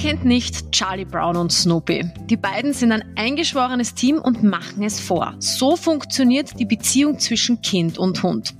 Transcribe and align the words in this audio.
kennt 0.00 0.24
nicht 0.24 0.72
Charlie 0.72 1.04
Brown 1.04 1.36
und 1.36 1.52
Snoopy? 1.52 2.10
Die 2.24 2.38
beiden 2.38 2.72
sind 2.72 2.90
ein 2.90 3.04
eingeschworenes 3.16 3.94
Team 3.94 4.16
und 4.16 4.42
machen 4.42 4.82
es 4.82 4.98
vor. 4.98 5.34
So 5.40 5.76
funktioniert 5.76 6.58
die 6.58 6.64
Beziehung 6.64 7.18
zwischen 7.18 7.60
Kind 7.60 7.98
und 7.98 8.22
Hund. 8.22 8.54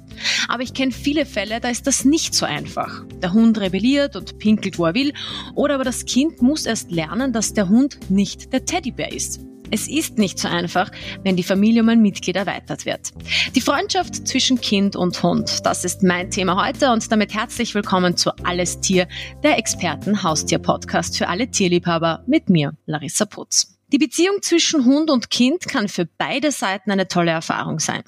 Aber 0.48 0.62
ich 0.62 0.74
kenne 0.74 0.92
viele 0.92 1.24
Fälle, 1.24 1.60
da 1.60 1.70
ist 1.70 1.86
das 1.86 2.04
nicht 2.04 2.34
so 2.34 2.44
einfach. 2.44 3.04
Der 3.22 3.32
Hund 3.32 3.58
rebelliert 3.58 4.16
und 4.16 4.38
pinkelt, 4.38 4.78
wo 4.78 4.84
er 4.84 4.94
will, 4.94 5.14
oder 5.54 5.76
aber 5.76 5.84
das 5.84 6.04
Kind 6.04 6.42
muss 6.42 6.66
erst 6.66 6.90
lernen, 6.90 7.32
dass 7.32 7.54
der 7.54 7.70
Hund 7.70 8.10
nicht 8.10 8.52
der 8.52 8.66
Teddybär 8.66 9.10
ist. 9.10 9.40
Es 9.72 9.86
ist 9.86 10.18
nicht 10.18 10.38
so 10.38 10.48
einfach, 10.48 10.90
wenn 11.22 11.36
die 11.36 11.44
Familie 11.44 11.82
um 11.82 11.88
ein 11.88 12.02
Mitglied 12.02 12.34
erweitert 12.34 12.86
wird. 12.86 13.12
Die 13.54 13.60
Freundschaft 13.60 14.26
zwischen 14.26 14.60
Kind 14.60 14.96
und 14.96 15.22
Hund, 15.22 15.64
das 15.64 15.84
ist 15.84 16.02
mein 16.02 16.30
Thema 16.30 16.66
heute 16.66 16.90
und 16.90 17.10
damit 17.12 17.34
herzlich 17.34 17.74
willkommen 17.74 18.16
zu 18.16 18.32
Alles 18.42 18.80
Tier, 18.80 19.06
der 19.44 19.58
Experten-Haustier-Podcast 19.58 21.16
für 21.16 21.28
alle 21.28 21.48
Tierliebhaber 21.48 22.24
mit 22.26 22.50
mir, 22.50 22.76
Larissa 22.86 23.26
Putz. 23.26 23.76
Die 23.92 23.98
Beziehung 23.98 24.42
zwischen 24.42 24.84
Hund 24.84 25.10
und 25.10 25.30
Kind 25.30 25.66
kann 25.66 25.88
für 25.88 26.06
beide 26.18 26.50
Seiten 26.52 26.90
eine 26.90 27.08
tolle 27.08 27.32
Erfahrung 27.32 27.80
sein. 27.80 28.02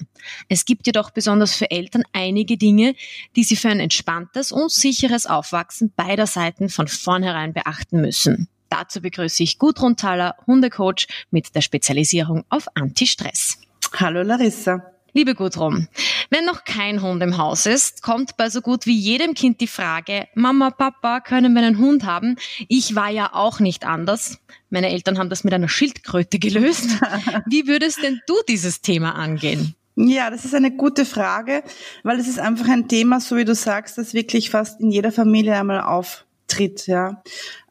Es 0.49 0.65
gibt 0.65 0.85
jedoch 0.85 1.11
besonders 1.11 1.55
für 1.55 1.71
Eltern 1.71 2.03
einige 2.13 2.57
Dinge, 2.57 2.95
die 3.35 3.43
sie 3.43 3.57
für 3.57 3.69
ein 3.69 3.81
entspanntes 3.81 4.51
und 4.51 4.71
sicheres 4.71 5.25
Aufwachsen 5.25 5.93
beider 5.95 6.27
Seiten 6.27 6.69
von 6.69 6.87
vornherein 6.87 7.53
beachten 7.53 7.99
müssen. 7.99 8.47
Dazu 8.73 9.01
begrüße 9.01 9.43
ich 9.43 9.59
Gudrun 9.59 9.97
Thaler, 9.97 10.33
Hundecoach 10.47 11.05
mit 11.29 11.53
der 11.53 11.61
Spezialisierung 11.61 12.43
auf 12.49 12.65
Anti-Stress. 12.73 13.59
Hallo 13.99 14.23
Larissa. 14.23 14.81
Liebe 15.13 15.35
Gudrun, 15.35 15.87
wenn 16.31 16.45
noch 16.45 16.63
kein 16.63 17.03
Hund 17.03 17.21
im 17.21 17.37
Haus 17.37 17.67
ist, 17.67 18.01
kommt 18.01 18.35
bei 18.35 18.49
so 18.49 18.61
gut 18.61 18.87
wie 18.87 18.97
jedem 18.97 19.35
Kind 19.35 19.61
die 19.61 19.67
Frage, 19.67 20.27
Mama, 20.33 20.71
Papa, 20.71 21.19
können 21.19 21.53
wir 21.53 21.61
einen 21.61 21.77
Hund 21.77 22.03
haben? 22.03 22.35
Ich 22.67 22.95
war 22.95 23.11
ja 23.11 23.29
auch 23.33 23.59
nicht 23.59 23.85
anders. 23.85 24.39
Meine 24.71 24.89
Eltern 24.89 25.19
haben 25.19 25.29
das 25.29 25.43
mit 25.43 25.53
einer 25.53 25.69
Schildkröte 25.69 26.39
gelöst. 26.39 26.99
Wie 27.45 27.67
würdest 27.67 28.01
denn 28.01 28.21
du 28.25 28.33
dieses 28.49 28.81
Thema 28.81 29.13
angehen? 29.13 29.75
Ja, 29.95 30.31
das 30.31 30.45
ist 30.45 30.55
eine 30.55 30.71
gute 30.75 31.05
Frage, 31.05 31.61
weil 32.01 32.19
es 32.19 32.27
ist 32.27 32.39
einfach 32.39 32.67
ein 32.69 32.87
Thema, 32.87 33.19
so 33.19 33.35
wie 33.35 33.45
du 33.45 33.53
sagst, 33.53 33.99
das 33.99 34.15
wirklich 34.15 34.49
fast 34.49 34.81
in 34.81 34.89
jeder 34.89 35.11
Familie 35.11 35.59
einmal 35.59 35.81
auftritt, 35.81 36.87
ja. 36.87 37.21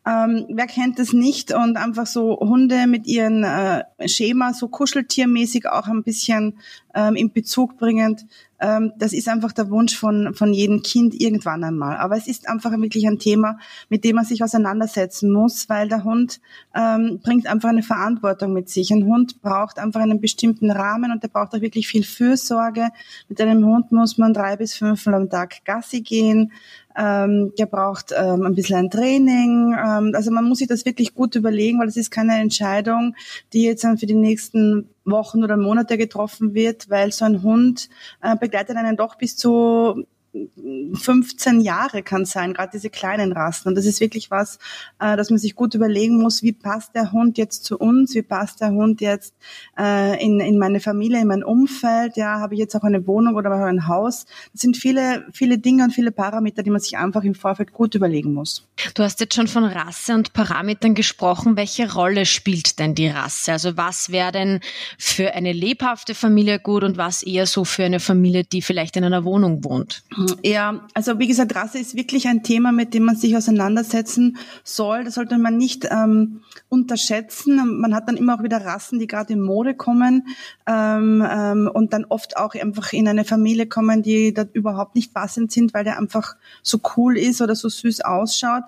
Ähm, 0.05 0.47
wer 0.49 0.67
kennt 0.67 0.99
es 0.99 1.13
nicht? 1.13 1.53
Und 1.53 1.77
einfach 1.77 2.07
so 2.07 2.39
Hunde 2.41 2.87
mit 2.87 3.07
ihren 3.07 3.45
äh, 3.45 3.85
Schema, 4.07 4.53
so 4.53 4.69
kuscheltiermäßig 4.69 5.69
auch 5.69 5.87
ein 5.87 6.03
bisschen 6.03 6.59
ähm, 6.95 7.17
in 7.17 7.33
Bezug 7.33 7.79
bringend. 7.79 8.27
Ähm, 8.61 8.93
das 8.97 9.13
ist 9.13 9.29
einfach 9.29 9.53
der 9.53 9.71
Wunsch 9.71 9.97
von, 9.97 10.35
von 10.35 10.53
jedem 10.53 10.83
Kind 10.83 11.21
irgendwann 11.21 11.65
einmal. 11.65 11.97
Aber 11.97 12.17
es 12.17 12.29
ist 12.29 12.49
einfach 12.49 12.71
wirklich 12.73 13.07
ein 13.09 13.19
Thema, 13.19 13.59
mit 13.89 14.05
dem 14.05 14.17
man 14.17 14.25
sich 14.25 14.45
auseinandersetzen 14.45 15.33
muss, 15.33 15.69
weil 15.69 15.89
der 15.89 16.05
Hund 16.05 16.41
ähm, 16.75 17.19
bringt 17.23 17.49
einfach 17.49 17.71
eine 17.71 17.83
Verantwortung 17.83 18.53
mit 18.53 18.69
sich. 18.69 18.93
Ein 18.93 19.07
Hund 19.07 19.43
braucht 19.43 19.79
einfach 19.79 20.01
einen 20.01 20.21
bestimmten 20.21 20.71
Rahmen 20.71 21.11
und 21.11 21.23
der 21.23 21.29
braucht 21.29 21.55
auch 21.55 21.61
wirklich 21.61 21.89
viel 21.89 22.05
Fürsorge. 22.05 22.91
Mit 23.29 23.41
einem 23.41 23.65
Hund 23.67 23.91
muss 23.91 24.17
man 24.17 24.33
drei 24.33 24.57
bis 24.57 24.75
fünfmal 24.75 25.15
am 25.15 25.29
Tag 25.29 25.65
Gassi 25.65 26.03
gehen. 26.03 26.53
Ähm, 26.97 27.53
der 27.59 27.67
braucht 27.67 28.13
ähm, 28.17 28.45
ein 28.45 28.55
bisschen 28.55 28.77
ein 28.77 28.91
Training. 28.91 29.75
Ähm, 29.75 30.13
also 30.15 30.31
man 30.31 30.45
muss 30.45 30.59
sich 30.59 30.69
das 30.69 30.85
wirklich 30.85 31.15
gut 31.15 31.35
überlegen, 31.35 31.81
weil 31.81 31.89
es 31.89 31.97
ist 31.97 32.11
keine 32.11 32.39
Entscheidung, 32.39 33.17
die 33.53 33.63
jetzt 33.63 33.83
dann 33.83 33.99
für 33.99 34.07
die 34.07 34.15
nächsten 34.15 34.89
Wochen 35.05 35.43
oder 35.43 35.57
Monate 35.57 35.99
getroffen 35.99 36.55
wird, 36.55 36.89
weil 36.91 37.13
so 37.13 37.25
ein 37.25 37.43
Hund 37.43 37.89
äh, 38.21 38.37
begleitet 38.37 38.77
einen 38.77 38.97
doch 38.97 39.17
bis 39.17 39.37
zu 39.37 40.05
15 40.35 41.61
Jahre 41.61 42.03
kann 42.03 42.25
sein, 42.25 42.55
gerade 42.55 42.71
diese 42.73 42.89
kleinen 42.89 43.33
Rassen. 43.33 43.69
Und 43.69 43.75
das 43.75 43.85
ist 43.85 44.01
wirklich 44.01 44.31
was, 44.31 44.59
äh, 44.99 45.17
dass 45.17 45.29
man 45.29 45.39
sich 45.39 45.55
gut 45.55 45.75
überlegen 45.75 46.19
muss, 46.19 46.43
wie 46.43 46.53
passt 46.53 46.95
der 46.95 47.13
Hund 47.13 47.37
jetzt 47.37 47.65
zu 47.65 47.79
uns, 47.79 48.15
wie 48.15 48.23
passt 48.23 48.61
der 48.61 48.71
Hund 48.71 49.01
jetzt 49.03 49.35
äh, 49.79 50.23
in, 50.25 50.41
in 50.41 50.59
meine 50.59 50.81
Familie, 50.81 51.21
in 51.21 51.29
mein 51.29 51.45
Umfeld, 51.45 52.17
ja, 52.17 52.41
habe 52.41 52.55
ich 52.55 52.61
jetzt 52.61 52.75
auch 52.75 52.83
eine 52.83 53.07
Wohnung 53.07 53.35
oder 53.35 53.51
ein 53.53 53.89
Haus. 53.89 54.25
Das 54.53 54.63
sind 54.63 54.77
viele, 54.77 55.27
viele 55.33 55.59
Dinge 55.59 55.85
und 55.85 55.91
viele 55.91 56.13
Parameter, 56.13 56.63
die 56.63 56.71
man 56.71 56.81
sich 56.81 56.97
einfach 56.97 57.25
im 57.25 57.35
Vorfeld 57.35 57.73
gut 57.73 57.95
überlegen 57.95 58.33
muss. 58.33 58.67
Du 58.95 59.03
hast 59.03 59.21
jetzt 59.21 59.35
schon 59.35 59.49
von 59.49 59.65
Rasse 59.65 60.15
und 60.15 60.33
Parametern 60.33 60.95
gesprochen. 60.95 61.57
Welche 61.57 61.93
Rolle 61.93 62.25
spielt 62.25 62.79
denn 62.79 62.95
die 62.95 63.09
Rasse? 63.09 63.53
Also 63.53 63.77
was 63.77 64.11
wäre 64.11 64.33
denn 64.33 64.61
für 64.99 65.35
eine 65.35 65.53
lebhafte 65.53 66.15
Familie 66.15 66.59
gut 66.59 66.85
und 66.85 66.97
was 66.97 67.23
eher 67.23 67.47
so 67.47 67.65
für 67.65 67.85
eine 67.85 68.01
Familie, 68.01 68.45
die 68.45 68.63
vielleicht 68.63 68.97
in 68.97 69.05
einer 69.05 69.25
Wohnung 69.25 69.63
wohnt? 69.65 70.03
Ja, 70.43 70.87
also 70.95 71.19
wie 71.19 71.27
gesagt, 71.27 71.55
Rasse 71.55 71.79
ist 71.79 71.95
wirklich 71.95 72.29
ein 72.29 72.43
Thema, 72.43 72.73
mit 72.73 72.95
dem 72.95 73.05
man 73.05 73.17
sich 73.17 73.37
auseinandersetzen 73.37 74.39
soll. 74.65 75.05
Das 75.05 75.15
sollte 75.15 75.39
man 75.39 75.57
nicht 75.57 75.87
ähm, 75.91 76.43
unterschätzen. 76.69 77.81
Man 77.81 77.95
hat 77.95 78.09
dann 78.09 78.17
immer 78.17 78.39
auch 78.39 78.43
wieder 78.43 78.65
Rassen, 78.65 78.99
die 78.99 79.07
gerade 79.07 79.33
in 79.33 79.41
Mode 79.41 79.75
kommen 79.75 80.29
ähm, 80.67 81.27
ähm, 81.29 81.71
und 81.73 81.93
dann 81.93 82.05
oft 82.05 82.37
auch 82.37 82.55
einfach 82.55 82.93
in 82.93 83.09
eine 83.09 83.25
Familie 83.25 83.67
kommen, 83.67 84.03
die 84.03 84.35
da 84.35 84.45
überhaupt 84.53 84.95
nicht 84.95 85.15
passend 85.15 85.53
sind, 85.53 85.75
weil 85.75 85.85
der 85.85 85.99
einfach 85.99 86.37
so 86.63 86.81
cool 86.97 87.17
ist 87.17 87.41
oder 87.41 87.55
so 87.55 87.69
süß 87.69 88.03
ausschaut. 88.03 88.65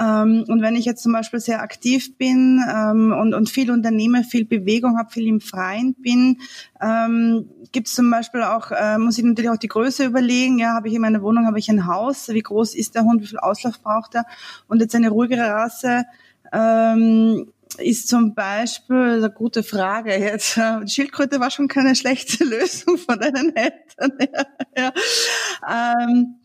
Ähm, 0.00 0.44
und 0.48 0.62
wenn 0.62 0.76
ich 0.76 0.84
jetzt 0.84 1.02
zum 1.02 1.12
Beispiel 1.12 1.40
sehr 1.40 1.62
aktiv 1.62 2.16
bin 2.16 2.60
ähm, 2.70 3.12
und, 3.12 3.34
und 3.34 3.50
viel 3.50 3.70
unternehme, 3.70 4.24
viel 4.24 4.44
Bewegung 4.44 4.98
habe, 4.98 5.10
viel 5.10 5.26
im 5.26 5.40
Freien 5.40 5.94
bin, 5.94 6.38
ähm, 6.80 7.48
gibt 7.72 7.88
es 7.88 7.94
zum 7.94 8.10
Beispiel 8.10 8.42
auch, 8.42 8.70
äh, 8.70 8.98
muss 8.98 9.18
ich 9.18 9.24
natürlich 9.24 9.50
auch 9.50 9.56
die 9.56 9.68
Größe 9.68 10.04
überlegen, 10.04 10.58
ja, 10.58 10.74
habe 10.74 10.88
ich 10.88 10.94
in 10.94 11.00
meiner 11.00 11.22
Wohnung, 11.22 11.46
habe 11.46 11.58
ich 11.58 11.70
ein 11.70 11.86
Haus, 11.86 12.28
wie 12.28 12.42
groß 12.42 12.74
ist 12.74 12.94
der 12.94 13.04
Hund, 13.04 13.22
wie 13.22 13.26
viel 13.26 13.38
Auslauf 13.38 13.80
braucht 13.80 14.14
er 14.14 14.24
und 14.68 14.80
jetzt 14.80 14.94
eine 14.94 15.10
ruhigere 15.10 15.50
Rasse, 15.50 16.04
ähm, 16.52 17.52
ist 17.78 18.08
zum 18.08 18.34
Beispiel 18.34 19.14
eine 19.14 19.30
gute 19.30 19.62
Frage 19.62 20.14
jetzt. 20.14 20.58
Schildkröte 20.86 21.40
war 21.40 21.50
schon 21.50 21.68
keine 21.68 21.94
schlechte 21.94 22.44
Lösung 22.44 22.98
von 22.98 23.18
deinen 23.18 23.54
Eltern. 23.56 24.12
ja. 24.76 24.92
Ähm, 25.68 26.36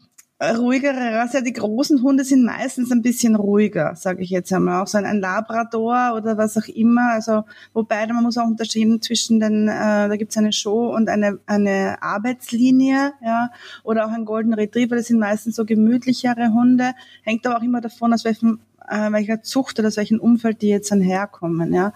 ruhigere 0.42 1.16
Rasse. 1.16 1.42
Die 1.42 1.54
großen 1.54 2.02
Hunde 2.04 2.24
sind 2.24 2.46
meistens 2.46 2.92
ein 2.92 3.02
bisschen 3.02 3.36
ruhiger, 3.36 3.96
sage 3.96 4.22
ich 4.22 4.30
jetzt 4.30 4.54
einmal. 4.54 4.84
Auch 4.84 4.88
so 4.88 4.98
ein 4.98 5.20
Labrador 5.20 6.14
oder 6.16 6.38
was 6.38 6.58
auch 6.58 6.68
immer. 6.68 7.12
Also 7.12 7.44
wobei 7.74 8.06
man 8.08 8.24
muss 8.24 8.38
auch 8.38 8.46
unterscheiden 8.46 9.02
zwischen 9.02 9.40
den, 9.40 9.68
äh, 9.68 10.08
da 10.08 10.16
gibt 10.16 10.32
es 10.32 10.38
eine 10.38 10.54
Show 10.54 10.94
und 10.94 11.10
eine 11.10 11.40
eine 11.48 12.02
Arbeitslinie, 12.02 13.14
ja, 13.24 13.52
oder 13.84 14.06
auch 14.06 14.12
ein 14.12 14.26
Golden 14.26 14.54
Retriever. 14.54 14.96
Das 14.96 15.08
sind 15.08 15.20
meistens 15.20 15.56
so 15.56 15.66
gemütlichere 15.66 16.54
Hunde. 16.54 16.94
Hängt 17.24 17.46
aber 17.48 17.58
auch 17.58 17.64
immer 17.64 17.82
davon, 17.82 18.14
aus 18.14 18.24
welchem 18.24 18.60
äh, 18.88 19.12
welcher 19.12 19.42
Zucht 19.42 19.80
oder 19.80 19.88
aus 19.88 19.98
welchem 19.98 20.20
Umfeld 20.20 20.62
die 20.62 20.70
jetzt 20.70 20.92
dann 20.92 21.02
herkommen, 21.02 21.74
ja. 21.74 21.94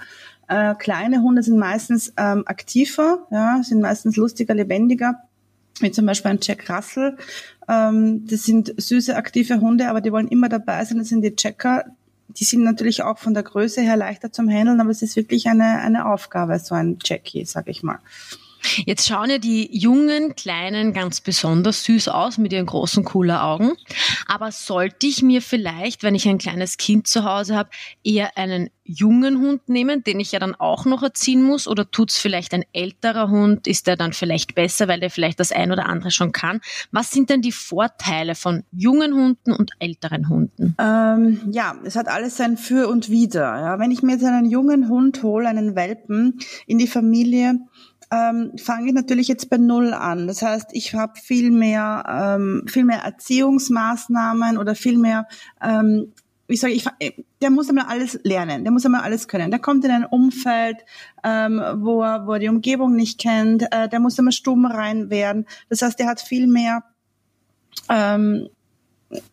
Äh, 0.47 0.75
kleine 0.75 1.21
Hunde 1.21 1.43
sind 1.43 1.57
meistens 1.57 2.13
ähm, 2.17 2.43
aktiver, 2.45 3.25
ja, 3.31 3.61
sind 3.63 3.79
meistens 3.79 4.17
lustiger, 4.17 4.53
lebendiger 4.53 5.21
wie 5.79 5.91
zum 5.91 6.05
Beispiel 6.05 6.31
ein 6.31 6.39
Jack 6.41 6.69
Russell. 6.69 7.17
Ähm, 7.67 8.27
das 8.27 8.43
sind 8.43 8.73
süße, 8.77 9.15
aktive 9.15 9.61
Hunde, 9.61 9.89
aber 9.89 10.01
die 10.01 10.11
wollen 10.11 10.27
immer 10.27 10.49
dabei 10.49 10.83
sein. 10.85 10.97
Das 10.97 11.09
sind 11.09 11.21
die 11.21 11.35
Checker. 11.35 11.85
Die 12.27 12.43
sind 12.43 12.63
natürlich 12.63 13.03
auch 13.03 13.17
von 13.17 13.33
der 13.33 13.43
Größe 13.43 13.81
her 13.81 13.97
leichter 13.97 14.31
zum 14.31 14.49
Handeln, 14.49 14.79
aber 14.79 14.89
es 14.89 15.01
ist 15.01 15.15
wirklich 15.15 15.47
eine, 15.47 15.79
eine 15.79 16.05
Aufgabe, 16.05 16.59
so 16.59 16.75
ein 16.75 16.97
Jackie, 17.03 17.45
sag 17.45 17.67
ich 17.67 17.83
mal. 17.83 17.99
Jetzt 18.85 19.07
schauen 19.07 19.29
ja 19.29 19.37
die 19.37 19.69
jungen 19.77 20.35
Kleinen 20.35 20.93
ganz 20.93 21.21
besonders 21.21 21.83
süß 21.83 22.09
aus 22.09 22.37
mit 22.37 22.53
ihren 22.53 22.65
großen, 22.65 23.03
coolen 23.03 23.37
Augen. 23.37 23.73
Aber 24.27 24.51
sollte 24.51 25.07
ich 25.07 25.21
mir 25.21 25.41
vielleicht, 25.41 26.03
wenn 26.03 26.15
ich 26.15 26.27
ein 26.27 26.37
kleines 26.37 26.77
Kind 26.77 27.07
zu 27.07 27.23
Hause 27.23 27.55
habe, 27.55 27.69
eher 28.03 28.37
einen 28.37 28.69
jungen 28.83 29.39
Hund 29.39 29.69
nehmen, 29.69 30.03
den 30.03 30.19
ich 30.19 30.31
ja 30.31 30.39
dann 30.39 30.55
auch 30.55 30.85
noch 30.85 31.03
erziehen 31.03 31.43
muss? 31.43 31.67
Oder 31.67 31.89
tut's 31.89 32.17
vielleicht 32.17 32.53
ein 32.53 32.65
älterer 32.73 33.29
Hund? 33.29 33.67
Ist 33.67 33.87
der 33.87 33.95
dann 33.95 34.13
vielleicht 34.13 34.55
besser, 34.55 34.87
weil 34.87 34.99
der 34.99 35.09
vielleicht 35.09 35.39
das 35.39 35.51
ein 35.51 35.71
oder 35.71 35.87
andere 35.87 36.11
schon 36.11 36.31
kann? 36.31 36.61
Was 36.91 37.11
sind 37.11 37.29
denn 37.29 37.41
die 37.41 37.51
Vorteile 37.51 38.35
von 38.35 38.63
jungen 38.71 39.13
Hunden 39.13 39.53
und 39.53 39.71
älteren 39.79 40.29
Hunden? 40.29 40.75
Ähm, 40.79 41.41
ja, 41.51 41.75
es 41.83 41.95
hat 41.95 42.07
alles 42.07 42.37
sein 42.37 42.57
Für 42.57 42.87
und 42.89 43.09
Wider. 43.09 43.41
Ja, 43.41 43.79
wenn 43.79 43.91
ich 43.91 44.03
mir 44.03 44.13
jetzt 44.13 44.25
einen 44.25 44.49
jungen 44.49 44.89
Hund 44.89 45.23
hole, 45.23 45.47
einen 45.47 45.75
Welpen 45.75 46.39
in 46.67 46.77
die 46.77 46.87
Familie, 46.87 47.59
ähm, 48.11 48.51
fange 48.57 48.87
ich 48.87 48.93
natürlich 48.93 49.27
jetzt 49.27 49.49
bei 49.49 49.57
Null 49.57 49.93
an. 49.93 50.27
Das 50.27 50.41
heißt, 50.41 50.69
ich 50.73 50.93
habe 50.93 51.13
viel 51.19 51.51
mehr, 51.51 52.03
ähm, 52.07 52.63
viel 52.67 52.85
mehr 52.85 52.99
Erziehungsmaßnahmen 52.99 54.57
oder 54.57 54.75
viel 54.75 54.97
mehr 54.97 55.27
ähm, 55.61 56.13
ich 56.47 56.59
sage, 56.59 56.73
ich, 56.73 56.85
der 57.41 57.49
muss 57.49 57.69
einmal 57.69 57.85
alles 57.85 58.19
lernen, 58.23 58.65
der 58.65 58.73
muss 58.73 58.85
einmal 58.85 59.03
alles 59.03 59.29
können. 59.29 59.51
Der 59.51 59.59
kommt 59.61 59.85
in 59.85 59.91
ein 59.91 60.05
Umfeld, 60.05 60.77
ähm, 61.23 61.61
wo, 61.77 62.03
er, 62.03 62.27
wo 62.27 62.33
er 62.33 62.39
die 62.39 62.49
Umgebung 62.49 62.93
nicht 62.93 63.21
kennt, 63.21 63.63
äh, 63.71 63.87
der 63.87 64.01
muss 64.01 64.19
einmal 64.19 64.33
stumm 64.33 64.65
rein 64.65 65.09
werden. 65.09 65.45
Das 65.69 65.81
heißt, 65.81 65.97
der 65.97 66.07
hat 66.07 66.19
viel 66.19 66.47
mehr 66.47 66.83
ähm, 67.89 68.49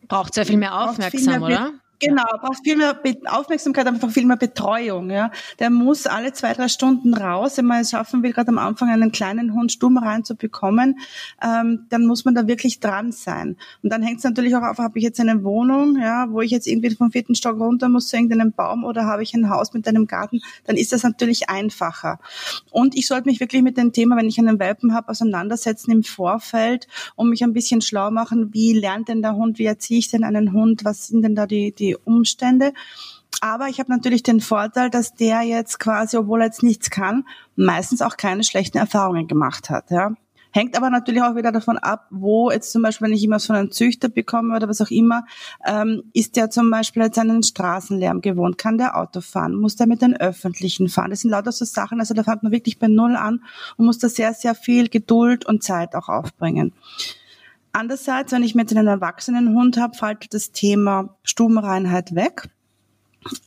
braucht 0.07 0.33
sehr 0.33 0.45
viel 0.45 0.57
mehr 0.57 0.77
aufmerksam, 0.77 1.19
viel 1.19 1.29
mehr, 1.29 1.41
oder? 1.41 1.73
Genau, 2.01 2.23
braucht 2.39 2.63
viel 2.63 2.77
mehr 2.77 2.97
Aufmerksamkeit, 3.25 3.85
einfach 3.85 4.09
viel 4.09 4.25
mehr 4.25 4.37
Betreuung. 4.37 5.09
Ja, 5.11 5.31
der 5.59 5.69
muss 5.69 6.07
alle 6.07 6.31
zwei 6.31 6.53
drei 6.53 6.69
Stunden 6.69 7.13
raus, 7.13 7.57
wenn 7.57 7.65
man 7.65 7.81
es 7.81 7.89
schaffen 7.89 8.23
will, 8.23 8.31
gerade 8.31 8.47
am 8.47 8.57
Anfang 8.57 8.89
einen 8.89 9.11
kleinen 9.11 9.53
Hund 9.53 9.73
stumm 9.73 9.97
reinzubekommen, 9.97 10.97
ähm, 11.43 11.87
dann 11.89 12.05
muss 12.05 12.23
man 12.23 12.35
da 12.35 12.47
wirklich 12.47 12.79
dran 12.79 13.11
sein. 13.11 13.57
Und 13.83 13.91
dann 13.91 14.01
hängt 14.01 14.19
es 14.19 14.23
natürlich 14.23 14.55
auch 14.55 14.61
auf, 14.61 14.77
habe 14.77 14.97
ich 14.97 15.03
jetzt 15.03 15.19
eine 15.19 15.43
Wohnung, 15.43 15.97
ja, 15.99 16.27
wo 16.29 16.39
ich 16.39 16.51
jetzt 16.51 16.67
irgendwie 16.67 16.95
vom 16.95 17.11
vierten 17.11 17.35
Stock 17.35 17.59
runter 17.59 17.89
muss 17.89 18.07
zu 18.07 18.15
irgendeinem 18.15 18.53
Baum 18.53 18.85
oder 18.85 19.03
habe 19.05 19.21
ich 19.23 19.33
ein 19.33 19.49
Haus 19.49 19.73
mit 19.73 19.85
einem 19.85 20.07
Garten, 20.07 20.39
dann 20.65 20.77
ist 20.77 20.93
das 20.93 21.03
natürlich 21.03 21.49
einfacher. 21.49 22.19
Und 22.71 22.95
ich 22.95 23.07
sollte 23.07 23.27
mich 23.27 23.41
wirklich 23.41 23.61
mit 23.61 23.77
dem 23.77 23.91
Thema, 23.91 24.15
wenn 24.15 24.27
ich 24.29 24.39
einen 24.39 24.57
Welpen 24.59 24.93
habe, 24.93 25.09
auseinandersetzen 25.09 25.91
im 25.91 26.03
Vorfeld 26.03 26.87
und 27.15 27.29
mich 27.29 27.43
ein 27.43 27.51
bisschen 27.53 27.81
schlau 27.81 28.09
machen, 28.09 28.53
wie 28.53 28.71
lernt 28.73 29.09
denn 29.09 29.21
der 29.21 29.35
Hund, 29.35 29.59
wie 29.59 29.65
erziehe 29.65 29.99
ich 29.99 30.09
denn 30.09 30.23
einen 30.23 30.53
Hund, 30.53 30.85
was 30.85 31.07
sind 31.07 31.23
denn 31.23 31.35
da 31.35 31.45
die, 31.45 31.73
die 31.73 31.88
Umstände. 31.97 32.73
Aber 33.41 33.67
ich 33.67 33.79
habe 33.79 33.91
natürlich 33.91 34.23
den 34.23 34.41
Vorteil, 34.41 34.89
dass 34.89 35.13
der 35.13 35.41
jetzt 35.41 35.79
quasi, 35.79 36.17
obwohl 36.17 36.41
er 36.41 36.47
jetzt 36.47 36.63
nichts 36.63 36.89
kann, 36.89 37.25
meistens 37.55 38.01
auch 38.01 38.17
keine 38.17 38.43
schlechten 38.43 38.77
Erfahrungen 38.77 39.27
gemacht 39.27 39.69
hat. 39.69 39.91
Ja. 39.91 40.13
Hängt 40.51 40.75
aber 40.75 40.89
natürlich 40.89 41.21
auch 41.21 41.35
wieder 41.35 41.51
davon 41.51 41.77
ab, 41.77 42.07
wo 42.09 42.49
jetzt 42.49 42.71
zum 42.71 42.81
Beispiel, 42.81 43.07
wenn 43.07 43.13
ich 43.13 43.23
immer 43.23 43.37
so 43.37 43.53
einen 43.53 43.71
Züchter 43.71 44.09
bekomme 44.09 44.55
oder 44.55 44.67
was 44.67 44.81
auch 44.81 44.89
immer, 44.89 45.25
ähm, 45.65 46.03
ist 46.13 46.35
der 46.35 46.49
zum 46.49 46.71
Beispiel 46.71 47.03
jetzt 47.03 47.19
einen 47.19 47.43
Straßenlärm 47.43 48.21
gewohnt, 48.21 48.57
kann 48.57 48.79
der 48.79 48.97
Auto 48.97 49.21
fahren, 49.21 49.53
muss 49.53 49.75
der 49.75 49.85
mit 49.85 50.01
den 50.01 50.17
Öffentlichen 50.17 50.89
fahren. 50.89 51.11
Das 51.11 51.21
sind 51.21 51.29
lauter 51.29 51.51
so 51.51 51.65
Sachen, 51.65 51.99
also 51.99 52.15
da 52.15 52.23
fängt 52.23 52.41
man 52.41 52.51
wirklich 52.51 52.79
bei 52.79 52.87
Null 52.87 53.15
an 53.15 53.43
und 53.77 53.85
muss 53.85 53.99
da 53.99 54.09
sehr, 54.09 54.33
sehr 54.33 54.55
viel 54.55 54.89
Geduld 54.89 55.45
und 55.45 55.61
Zeit 55.61 55.93
auch 55.93 56.09
aufbringen. 56.09 56.73
Andererseits, 57.71 58.31
wenn 58.31 58.43
ich 58.43 58.55
mit 58.55 58.71
einem 58.71 58.87
erwachsenen 58.87 59.55
Hund 59.55 59.77
habe, 59.77 59.95
fällt 59.95 60.33
das 60.33 60.51
Thema 60.51 61.17
Stubenreinheit 61.23 62.15
weg. 62.15 62.49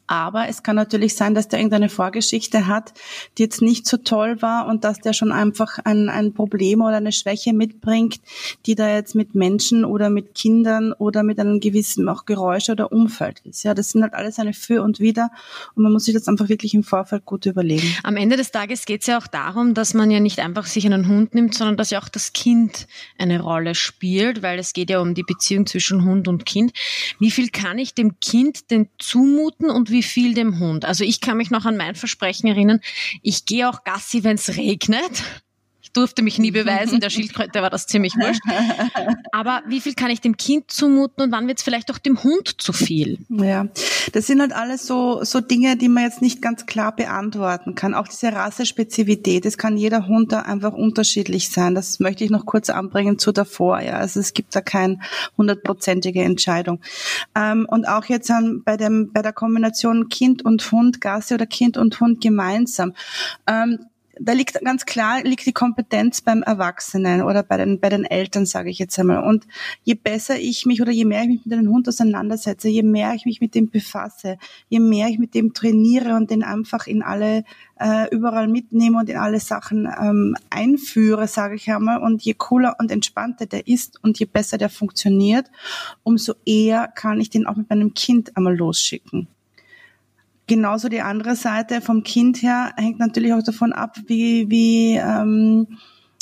Aber 0.07 0.49
es 0.49 0.63
kann 0.63 0.77
natürlich 0.77 1.15
sein, 1.15 1.35
dass 1.35 1.49
der 1.49 1.59
irgendeine 1.59 1.89
Vorgeschichte 1.89 2.67
hat, 2.67 2.93
die 3.39 3.43
jetzt 3.45 3.63
nicht 3.63 3.87
so 3.87 3.97
toll 3.97 4.43
war 4.43 4.67
und 4.67 4.85
dass 4.85 4.99
der 4.99 5.15
schon 5.15 5.33
einfach 5.33 5.79
ein, 5.85 6.11
ein 6.11 6.35
Problem 6.35 6.83
oder 6.83 6.97
eine 6.97 7.13
Schwäche 7.13 7.55
mitbringt, 7.55 8.21
die 8.67 8.75
da 8.75 8.93
jetzt 8.95 9.15
mit 9.15 9.35
Menschen 9.35 9.85
oder 9.87 10.11
mit 10.11 10.35
Kindern 10.35 10.93
oder 10.93 11.23
mit 11.23 11.41
einem 11.41 11.61
gewissen 11.61 12.09
auch 12.09 12.27
Geräusch 12.27 12.69
oder 12.69 12.93
Umfeld 12.93 13.41
ist. 13.45 13.63
Ja, 13.63 13.73
das 13.73 13.91
sind 13.91 14.03
halt 14.03 14.13
alles 14.13 14.39
eine 14.39 14.53
Für 14.53 14.83
und 14.83 15.01
Wider 15.01 15.31
und 15.75 15.83
man 15.83 15.93
muss 15.93 16.05
sich 16.05 16.15
das 16.15 16.29
einfach 16.29 16.51
wirklich 16.51 16.75
im 16.75 16.83
Vorfeld 16.83 17.25
gut 17.25 17.47
überlegen. 17.47 17.97
Am 18.03 18.17
Ende 18.17 18.37
des 18.37 18.51
Tages 18.51 18.85
geht 18.85 19.01
es 19.01 19.07
ja 19.07 19.19
auch 19.19 19.27
darum, 19.27 19.73
dass 19.73 19.95
man 19.95 20.11
ja 20.11 20.21
nicht 20.21 20.41
einfach 20.41 20.67
sich 20.67 20.85
einen 20.85 21.09
Hund 21.09 21.35
nimmt, 21.35 21.55
sondern 21.55 21.79
dass 21.79 21.91
ja 21.91 22.03
auch 22.03 22.09
das 22.09 22.35
Kind 22.35 22.87
eine 23.17 23.41
Rolle 23.41 23.75
spielt, 23.75 24.43
weil 24.43 24.59
es 24.59 24.75
geht 24.75 24.91
ja 24.91 25.01
um 25.01 25.15
die 25.15 25.23
Beziehung 25.23 25.67
zwischen 25.67 26.05
Hund 26.05 26.29
und 26.29 26.45
Kind. 26.45 26.73
Wie 27.19 27.31
viel 27.31 27.49
kann 27.49 27.79
ich 27.79 27.95
dem 27.95 28.21
Kind 28.21 28.71
denn 28.71 28.89
zumuten 28.99 29.62
und 29.71 29.91
wie 29.91 30.03
viel 30.03 30.35
dem 30.35 30.59
Hund. 30.59 30.85
Also 30.85 31.05
ich 31.05 31.21
kann 31.21 31.37
mich 31.37 31.51
noch 31.51 31.65
an 31.65 31.77
mein 31.77 31.95
Versprechen 31.95 32.49
erinnern. 32.49 32.81
Ich 33.23 33.45
gehe 33.47 33.69
auch 33.69 33.85
Gassi, 33.85 34.25
wenn 34.25 34.37
es 34.37 34.57
regnet 34.57 35.23
durfte 35.93 36.23
mich 36.23 36.39
nie 36.39 36.51
beweisen, 36.51 37.01
der 37.01 37.11
Schildkröte 37.11 37.63
war 37.63 37.71
das 37.71 37.87
ziemlich 37.87 38.15
wurscht. 38.17 38.41
Aber 39.33 39.63
wie 39.67 39.81
viel 39.81 39.95
kann 39.95 40.11
ich 40.11 40.21
dem 40.21 40.37
Kind 40.37 40.71
zumuten 40.71 41.25
und 41.25 41.33
wann 41.33 41.47
wird 41.47 41.59
es 41.59 41.65
vielleicht 41.65 41.91
auch 41.91 41.99
dem 41.99 42.23
Hund 42.23 42.61
zu 42.61 42.73
viel? 42.73 43.19
Ja, 43.29 43.69
das 44.13 44.27
sind 44.27 44.41
halt 44.41 44.53
alles 44.53 44.87
so, 44.87 45.25
so 45.25 45.41
Dinge, 45.41 45.77
die 45.77 45.89
man 45.89 46.05
jetzt 46.05 46.23
nicht 46.23 46.43
ganz 46.43 46.67
klar 46.67 46.95
beantworten 46.95 47.75
kann. 47.75 47.95
Auch 47.95 48.09
diese 48.09 48.33
Rassespezifität, 48.33 49.47
es 49.47 49.59
kann 49.59 49.77
jeder 49.77 50.07
Hund 50.07 50.33
da 50.33 50.41
einfach 50.41 50.73
unterschiedlich 50.73 51.51
sein. 51.51 51.75
Das 51.75 52.01
möchte 52.01 52.25
ich 52.25 52.31
noch 52.31 52.47
kurz 52.47 52.71
anbringen 52.71 53.19
zu 53.19 53.33
davor. 53.33 53.81
Ja, 53.81 53.95
also 53.95 54.21
es 54.21 54.35
gibt 54.35 54.55
da 54.55 54.61
keine 54.61 54.99
hundertprozentige 55.37 56.23
Entscheidung. 56.23 56.81
Ähm, 57.35 57.67
und 57.69 57.87
auch 57.87 58.05
jetzt 58.07 58.31
an, 58.31 58.63
bei 58.65 58.77
dem, 58.77 59.13
bei 59.13 59.23
der 59.23 59.33
Kombination 59.33 60.09
Kind 60.09 60.45
und 60.45 60.71
Hund, 60.73 61.01
Gasse 61.01 61.35
oder 61.35 61.47
Kind 61.47 61.77
und 61.77 62.01
Hund 62.01 62.21
gemeinsam. 62.21 62.95
Ähm, 63.47 63.79
da 64.21 64.33
liegt 64.33 64.61
ganz 64.61 64.85
klar 64.85 65.23
liegt 65.23 65.47
die 65.47 65.53
Kompetenz 65.53 66.21
beim 66.21 66.43
Erwachsenen 66.43 67.23
oder 67.23 67.43
bei 67.43 67.57
den 67.57 67.81
bei 67.81 67.89
den 67.89 68.05
Eltern, 68.05 68.47
sage 68.47 68.71
ich 68.71 68.79
jetzt 68.79 68.99
einmal. 68.99 69.25
Und 69.25 69.47
je 69.85 69.95
besser 69.95 70.39
ich 70.39 70.67
mich 70.67 70.83
oder 70.83 70.93
je 70.93 71.05
mehr 71.05 71.23
ich 71.23 71.29
mich 71.29 71.47
mit 71.47 71.55
einem 71.55 71.71
Hund 71.71 71.89
auseinandersetze, 71.89 72.69
je 72.69 72.83
mehr 72.83 73.15
ich 73.15 73.25
mich 73.25 73.41
mit 73.41 73.55
dem 73.55 73.71
befasse, 73.71 74.39
je 74.69 74.81
mehr 74.81 75.09
ich 75.09 75.19
mit 75.19 75.35
dem 75.35 75.55
trainiere 75.55 76.15
und 76.15 76.31
den 76.31 76.43
einfach 76.43 76.87
in 76.87 77.03
alle 77.03 77.45
äh, 77.81 78.09
überall 78.15 78.49
mitnehme 78.49 78.99
und 78.99 79.09
in 79.09 79.17
alle 79.17 79.41
Sachen 79.41 79.89
ähm, 80.01 80.37
einführe, 80.51 81.27
sage 81.27 81.55
ich 81.57 81.71
einmal. 81.71 82.01
Und 82.03 82.23
je 82.23 82.35
cooler 82.35 82.77
und 82.79 82.91
entspannter 82.91 83.47
der 83.47 83.67
ist 83.67 84.03
und 84.03 84.19
je 84.19 84.27
besser 84.27 84.59
der 84.59 84.69
funktioniert, 84.69 85.51
umso 86.03 86.35
eher 86.45 86.89
kann 86.89 87.21
ich 87.21 87.31
den 87.31 87.47
auch 87.47 87.57
mit 87.57 87.71
meinem 87.71 87.95
Kind 87.95 88.37
einmal 88.37 88.57
losschicken. 88.57 89.29
Genauso 90.53 90.91
die 90.91 91.01
andere 91.01 91.35
Seite 91.35 91.81
vom 91.81 92.03
Kind 92.03 92.43
her 92.43 92.75
hängt 92.77 92.99
natürlich 92.99 93.33
auch 93.33 93.43
davon 93.43 93.73
ab, 93.73 93.97
wie, 94.07 94.51
wie, 94.51 94.97
ähm, 94.97 95.79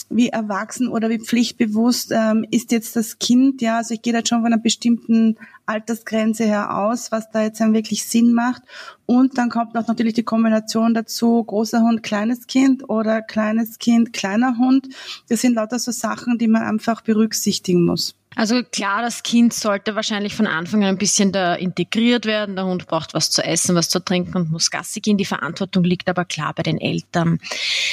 wie 0.09 0.29
erwachsen 0.29 0.87
oder 0.87 1.11
wie 1.11 1.19
pflichtbewusst 1.19 2.13
ähm, 2.15 2.47
ist 2.53 2.71
jetzt 2.71 2.95
das 2.95 3.19
Kind. 3.19 3.61
Ja, 3.61 3.79
also 3.79 3.93
ich 3.93 4.03
gehe 4.03 4.13
da 4.13 4.21
schon 4.25 4.43
von 4.43 4.53
einer 4.53 4.63
bestimmten 4.63 5.37
Altersgrenze 5.67 6.45
her 6.45 6.79
aus, 6.79 7.11
was 7.11 7.29
da 7.33 7.43
jetzt 7.43 7.61
dann 7.61 7.75
wirklich 7.75 8.05
Sinn 8.05 8.33
macht. 8.33 8.63
Und 9.05 9.37
dann 9.37 9.51
kommt 9.51 9.75
noch 9.75 9.89
natürlich 9.89 10.15
die 10.15 10.23
Kombination 10.23 10.95
dazu, 10.95 11.43
großer 11.43 11.83
Hund, 11.83 12.05
kleines 12.05 12.47
Kind 12.47 12.89
oder 12.89 13.23
kleines 13.23 13.81
Kind, 13.81 14.13
kleiner 14.13 14.59
Hund. 14.59 14.91
Das 15.29 15.41
sind 15.41 15.55
lauter 15.55 15.81
so 15.81 15.91
Sachen, 15.91 16.39
die 16.39 16.47
man 16.47 16.63
einfach 16.63 17.01
berücksichtigen 17.01 17.85
muss. 17.85 18.15
Also 18.41 18.63
klar, 18.63 19.03
das 19.03 19.23
Kind 19.23 19.53
sollte 19.53 19.97
wahrscheinlich 19.97 20.35
von 20.35 20.47
Anfang 20.47 20.83
an 20.83 20.89
ein 20.89 20.97
bisschen 20.97 21.31
da 21.31 21.55
integriert 21.57 22.25
werden. 22.25 22.57
Der 22.57 22.65
Hund 22.65 22.87
braucht 22.87 23.13
was 23.13 23.29
zu 23.29 23.45
essen, 23.45 23.75
was 23.75 23.91
zu 23.91 24.03
trinken 24.03 24.35
und 24.35 24.51
muss 24.51 24.71
Gassi 24.71 25.01
gehen. 25.01 25.19
Die 25.19 25.27
Verantwortung 25.27 25.85
liegt 25.85 26.09
aber 26.09 26.25
klar 26.25 26.55
bei 26.55 26.63
den 26.63 26.81
Eltern. 26.81 27.39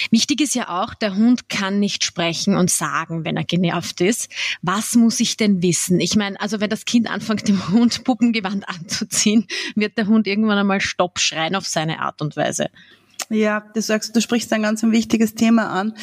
Wichtig 0.09 0.39
ist 0.39 0.55
ja 0.55 0.69
auch, 0.81 0.94
der 0.94 1.17
Hund 1.17 1.49
kann 1.49 1.81
nicht 1.81 2.05
sprechen 2.05 2.55
und 2.55 2.71
sagen, 2.71 3.25
wenn 3.25 3.35
er 3.35 3.44
genervt 3.44 3.99
ist. 3.99 4.31
Was 4.61 4.95
muss 4.95 5.19
ich 5.19 5.35
denn 5.35 5.61
wissen? 5.61 5.99
Ich 5.99 6.15
meine, 6.15 6.39
also 6.39 6.61
wenn 6.61 6.69
das 6.69 6.85
Kind 6.85 7.11
anfängt, 7.11 7.45
dem 7.49 7.67
Hund 7.67 8.05
Puppengewand 8.05 8.69
anzuziehen, 8.69 9.47
wird 9.75 9.97
der 9.97 10.07
Hund 10.07 10.27
irgendwann 10.27 10.59
einmal 10.59 10.79
Stopp 10.79 11.19
schreien 11.19 11.57
auf 11.57 11.67
seine 11.67 11.99
Art 11.99 12.21
und 12.21 12.38
Weise. 12.38 12.67
Ja, 13.29 13.65
du 13.73 13.81
sagst, 13.81 14.15
du 14.15 14.21
sprichst 14.21 14.53
ein 14.53 14.61
ganz 14.61 14.81
ein 14.81 14.94
wichtiges 14.94 15.35
Thema 15.35 15.69
an. 15.71 15.94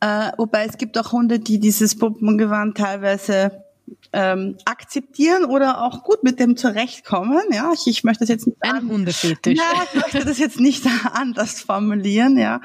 Äh, 0.00 0.32
wobei 0.36 0.66
es 0.66 0.76
gibt 0.76 0.98
auch 0.98 1.12
Hunde, 1.12 1.38
die 1.38 1.58
dieses 1.58 1.96
Puppengewand 1.96 2.76
teilweise 2.76 3.63
ähm, 4.12 4.56
akzeptieren 4.64 5.44
oder 5.44 5.82
auch 5.82 6.04
gut 6.04 6.22
mit 6.22 6.38
dem 6.38 6.56
zurechtkommen. 6.56 7.42
Ja, 7.52 7.72
ich, 7.72 7.86
ich 7.86 8.04
möchte 8.04 8.20
das 8.20 8.28
jetzt 8.28 8.46
nicht 8.46 8.58
ein 8.60 8.88
Hundefetisch. 8.88 9.58
Ja, 9.58 9.82
ich 9.92 10.00
möchte 10.00 10.24
das 10.24 10.38
jetzt 10.38 10.60
nicht 10.60 10.84
anders 11.12 11.60
formulieren. 11.60 12.38
Ja, 12.38 12.60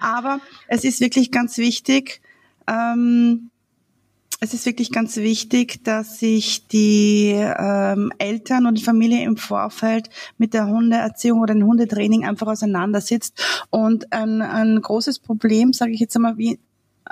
aber 0.00 0.40
es 0.68 0.84
ist 0.84 1.00
wirklich 1.00 1.30
ganz 1.30 1.58
wichtig. 1.58 2.20
Ähm, 2.66 3.50
es 4.40 4.52
ist 4.52 4.66
wirklich 4.66 4.92
ganz 4.92 5.16
wichtig, 5.16 5.82
dass 5.84 6.18
sich 6.18 6.66
die 6.68 7.32
ähm, 7.32 8.12
Eltern 8.18 8.66
und 8.66 8.76
die 8.76 8.84
Familie 8.84 9.24
im 9.24 9.38
Vorfeld 9.38 10.10
mit 10.36 10.52
der 10.52 10.66
Hundeerziehung 10.66 11.40
oder 11.40 11.54
dem 11.54 11.66
Hundetraining 11.66 12.26
einfach 12.26 12.48
auseinandersetzt. 12.48 13.66
Und 13.70 14.12
ein, 14.12 14.42
ein 14.42 14.80
großes 14.80 15.20
Problem, 15.20 15.72
sage 15.72 15.92
ich 15.92 16.00
jetzt 16.00 16.16
einmal, 16.16 16.36
wie 16.36 16.58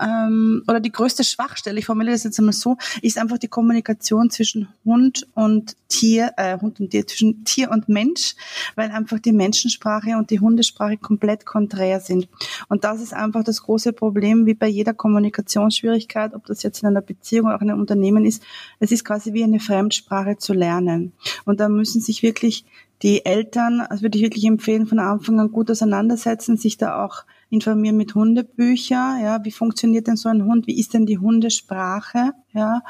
ähm, 0.01 0.63
oder 0.69 0.81
die 0.81 0.93
größte 0.93 1.25
Schwachstelle, 1.25 1.79
ich 1.79 1.87
formuliere 1.87 2.15
das 2.15 2.25
jetzt 2.25 2.39
einmal 2.39 2.53
so, 2.53 2.77
ist 3.03 3.19
einfach 3.19 3.39
die 3.39 3.49
Kommunikation 3.49 4.31
zwischen 4.31 4.69
Hund 4.85 5.27
und 5.35 5.77
Tier, 5.89 6.33
äh, 6.37 6.59
Hund 6.59 6.81
und 6.81 6.91
Tier, 6.91 7.07
zwischen 7.07 7.45
Tier 7.45 7.71
und 7.71 7.89
Mensch, 7.89 8.35
weil 8.75 8.91
einfach 8.91 9.19
die 9.19 9.33
Menschensprache 9.33 10.17
und 10.17 10.31
die 10.31 10.41
Hundesprache 10.41 10.97
komplett 10.97 11.47
konträr 11.47 12.01
sind. 12.01 12.29
Und 12.69 12.85
das 12.85 13.01
ist 13.01 13.15
einfach 13.15 13.45
das 13.45 13.63
große 13.63 13.93
Problem, 13.93 14.47
wie 14.47 14.55
bei 14.55 14.69
jeder 14.69 14.95
Kommunikationsschwierigkeit, 14.95 16.35
ob 16.35 16.47
das 16.47 16.63
jetzt 16.63 16.83
in 16.83 16.89
einer 16.89 17.03
Beziehung 17.03 17.47
oder 17.47 17.57
auch 17.57 17.63
in 17.63 17.71
einem 17.71 17.81
Unternehmen 17.81 18.25
ist. 18.25 18.43
Es 18.81 18.93
ist 18.93 19.05
quasi 19.05 19.33
wie 19.33 19.45
eine 19.45 19.61
Fremdsprache 19.61 20.37
zu 20.39 20.53
lernen. 20.53 21.13
Und 21.45 21.61
da 21.61 21.69
müssen 21.69 22.01
sich 22.01 22.23
wirklich 22.23 22.65
die 23.03 23.25
Eltern, 23.27 23.81
also 23.81 24.03
würde 24.03 24.19
ich 24.19 24.25
wirklich 24.25 24.45
empfehlen, 24.45 24.87
von 24.87 24.99
Anfang 24.99 25.39
an 25.41 25.53
gut 25.53 25.71
auseinandersetzen, 25.71 26.57
sich 26.57 26.79
da 26.79 27.05
auch 27.05 27.25
informieren 27.55 27.97
mit 27.97 28.15
Hundebücher, 28.15 29.19
ja, 29.23 29.45
wie 29.45 29.53
funktioniert 29.53 30.07
denn 30.07 30.17
so 30.17 30.29
ein 30.29 30.45
Hund, 30.45 30.67
wie 30.67 30.79
ist 30.79 30.93
denn 30.93 31.07
die 31.07 31.19
Hundesprache, 31.19 32.33
ja, 32.53 32.83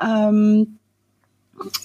ähm, 0.00 0.78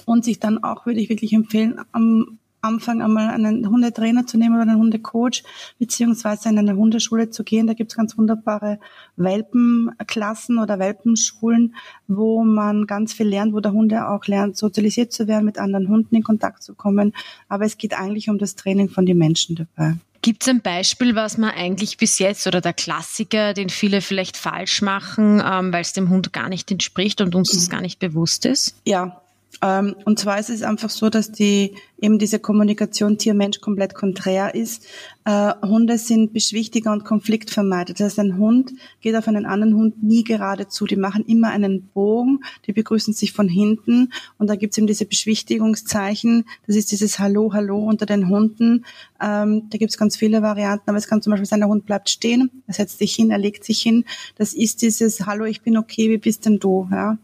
und 0.05 0.23
sich 0.23 0.39
dann 0.39 0.63
auch, 0.63 0.85
würde 0.85 0.99
ich 0.99 1.09
wirklich 1.09 1.33
empfehlen, 1.33 1.81
am 1.91 2.37
Anfang 2.65 3.01
einmal 3.01 3.29
einen 3.29 3.69
Hundetrainer 3.69 4.25
zu 4.25 4.37
nehmen 4.37 4.55
oder 4.55 4.63
einen 4.63 4.79
Hundecoach, 4.79 5.43
beziehungsweise 5.77 6.49
in 6.49 6.57
eine 6.57 6.75
Hundeschule 6.75 7.29
zu 7.29 7.43
gehen. 7.43 7.67
Da 7.67 7.73
gibt 7.73 7.91
es 7.91 7.97
ganz 7.97 8.17
wunderbare 8.17 8.79
Welpenklassen 9.17 10.57
oder 10.57 10.79
Welpenschulen, 10.79 11.75
wo 12.07 12.43
man 12.43 12.87
ganz 12.87 13.13
viel 13.13 13.27
lernt, 13.27 13.53
wo 13.53 13.59
der 13.59 13.73
Hunde 13.73 14.09
auch 14.09 14.25
lernt, 14.25 14.57
sozialisiert 14.57 15.11
zu 15.11 15.27
werden, 15.27 15.45
mit 15.45 15.59
anderen 15.59 15.89
Hunden 15.89 16.15
in 16.15 16.23
Kontakt 16.23 16.63
zu 16.63 16.73
kommen. 16.73 17.13
Aber 17.47 17.65
es 17.65 17.77
geht 17.77 17.93
eigentlich 17.93 18.29
um 18.29 18.39
das 18.39 18.55
Training 18.55 18.89
von 18.89 19.05
den 19.05 19.19
Menschen 19.19 19.55
dabei. 19.55 19.95
Gibt 20.25 20.41
es 20.41 20.49
ein 20.49 20.61
Beispiel, 20.61 21.13
was 21.13 21.37
man 21.37 21.51
eigentlich 21.51 21.97
bis 21.97 22.17
jetzt 22.17 22.47
oder 22.47 22.59
der 22.59 22.73
Klassiker, 22.73 23.53
den 23.53 23.69
viele 23.69 24.01
vielleicht 24.01 24.37
falsch 24.37 24.81
machen, 24.81 25.39
ähm, 25.45 25.71
weil 25.71 25.81
es 25.81 25.93
dem 25.93 26.09
Hund 26.09 26.33
gar 26.33 26.49
nicht 26.49 26.71
entspricht 26.71 27.21
und 27.21 27.35
uns 27.35 27.51
das 27.51 27.69
gar 27.69 27.79
nicht 27.79 27.99
bewusst 27.99 28.47
ist? 28.47 28.75
Ja, 28.85 29.21
Ähm, 29.61 29.95
und 30.03 30.17
zwar 30.17 30.39
ist 30.39 30.49
es 30.49 30.63
einfach 30.63 30.89
so, 30.89 31.11
dass 31.11 31.31
die 31.31 31.75
eben 31.99 32.19
diese 32.19 32.39
Kommunikation 32.39 33.17
Tier-Mensch 33.17 33.61
komplett 33.61 33.93
konträr 33.93 34.53
ist. 34.53 34.85
Äh, 35.23 35.53
Hunde 35.61 35.97
sind 35.97 36.33
Beschwichtiger 36.33 36.91
und 36.91 37.05
Konfliktvermeider. 37.05 37.93
Das 37.93 38.05
heißt, 38.05 38.19
ein 38.19 38.37
Hund 38.37 38.73
geht 39.01 39.15
auf 39.15 39.27
einen 39.27 39.45
anderen 39.45 39.75
Hund 39.75 40.03
nie 40.03 40.23
gerade 40.23 40.67
zu. 40.67 40.85
Die 40.85 40.97
machen 40.97 41.25
immer 41.25 41.49
einen 41.49 41.87
Bogen, 41.87 42.41
die 42.67 42.73
begrüßen 42.73 43.13
sich 43.13 43.31
von 43.31 43.47
hinten 43.47 44.11
und 44.37 44.47
da 44.47 44.55
gibt 44.55 44.73
es 44.73 44.77
eben 44.77 44.87
diese 44.87 45.05
Beschwichtigungszeichen. 45.05 46.45
Das 46.67 46.75
ist 46.75 46.91
dieses 46.91 47.19
Hallo, 47.19 47.53
Hallo 47.53 47.79
unter 47.79 48.05
den 48.05 48.29
Hunden. 48.29 48.85
Ähm, 49.21 49.63
da 49.69 49.77
gibt 49.77 49.91
es 49.91 49.97
ganz 49.97 50.17
viele 50.17 50.41
Varianten, 50.41 50.89
aber 50.89 50.97
es 50.97 51.07
kann 51.07 51.21
zum 51.21 51.31
Beispiel 51.31 51.47
sein, 51.47 51.61
der 51.61 51.69
Hund 51.69 51.85
bleibt 51.85 52.09
stehen, 52.09 52.51
er 52.67 52.73
setzt 52.73 52.99
sich 52.99 53.15
hin, 53.15 53.31
er 53.31 53.37
legt 53.37 53.63
sich 53.63 53.81
hin. 53.81 54.05
Das 54.35 54.53
ist 54.53 54.81
dieses 54.81 55.25
Hallo, 55.25 55.45
ich 55.45 55.61
bin 55.61 55.77
okay, 55.77 56.09
wie 56.09 56.17
bist 56.17 56.45
denn 56.45 56.59
du? 56.59 56.87
Ja? 56.91 57.17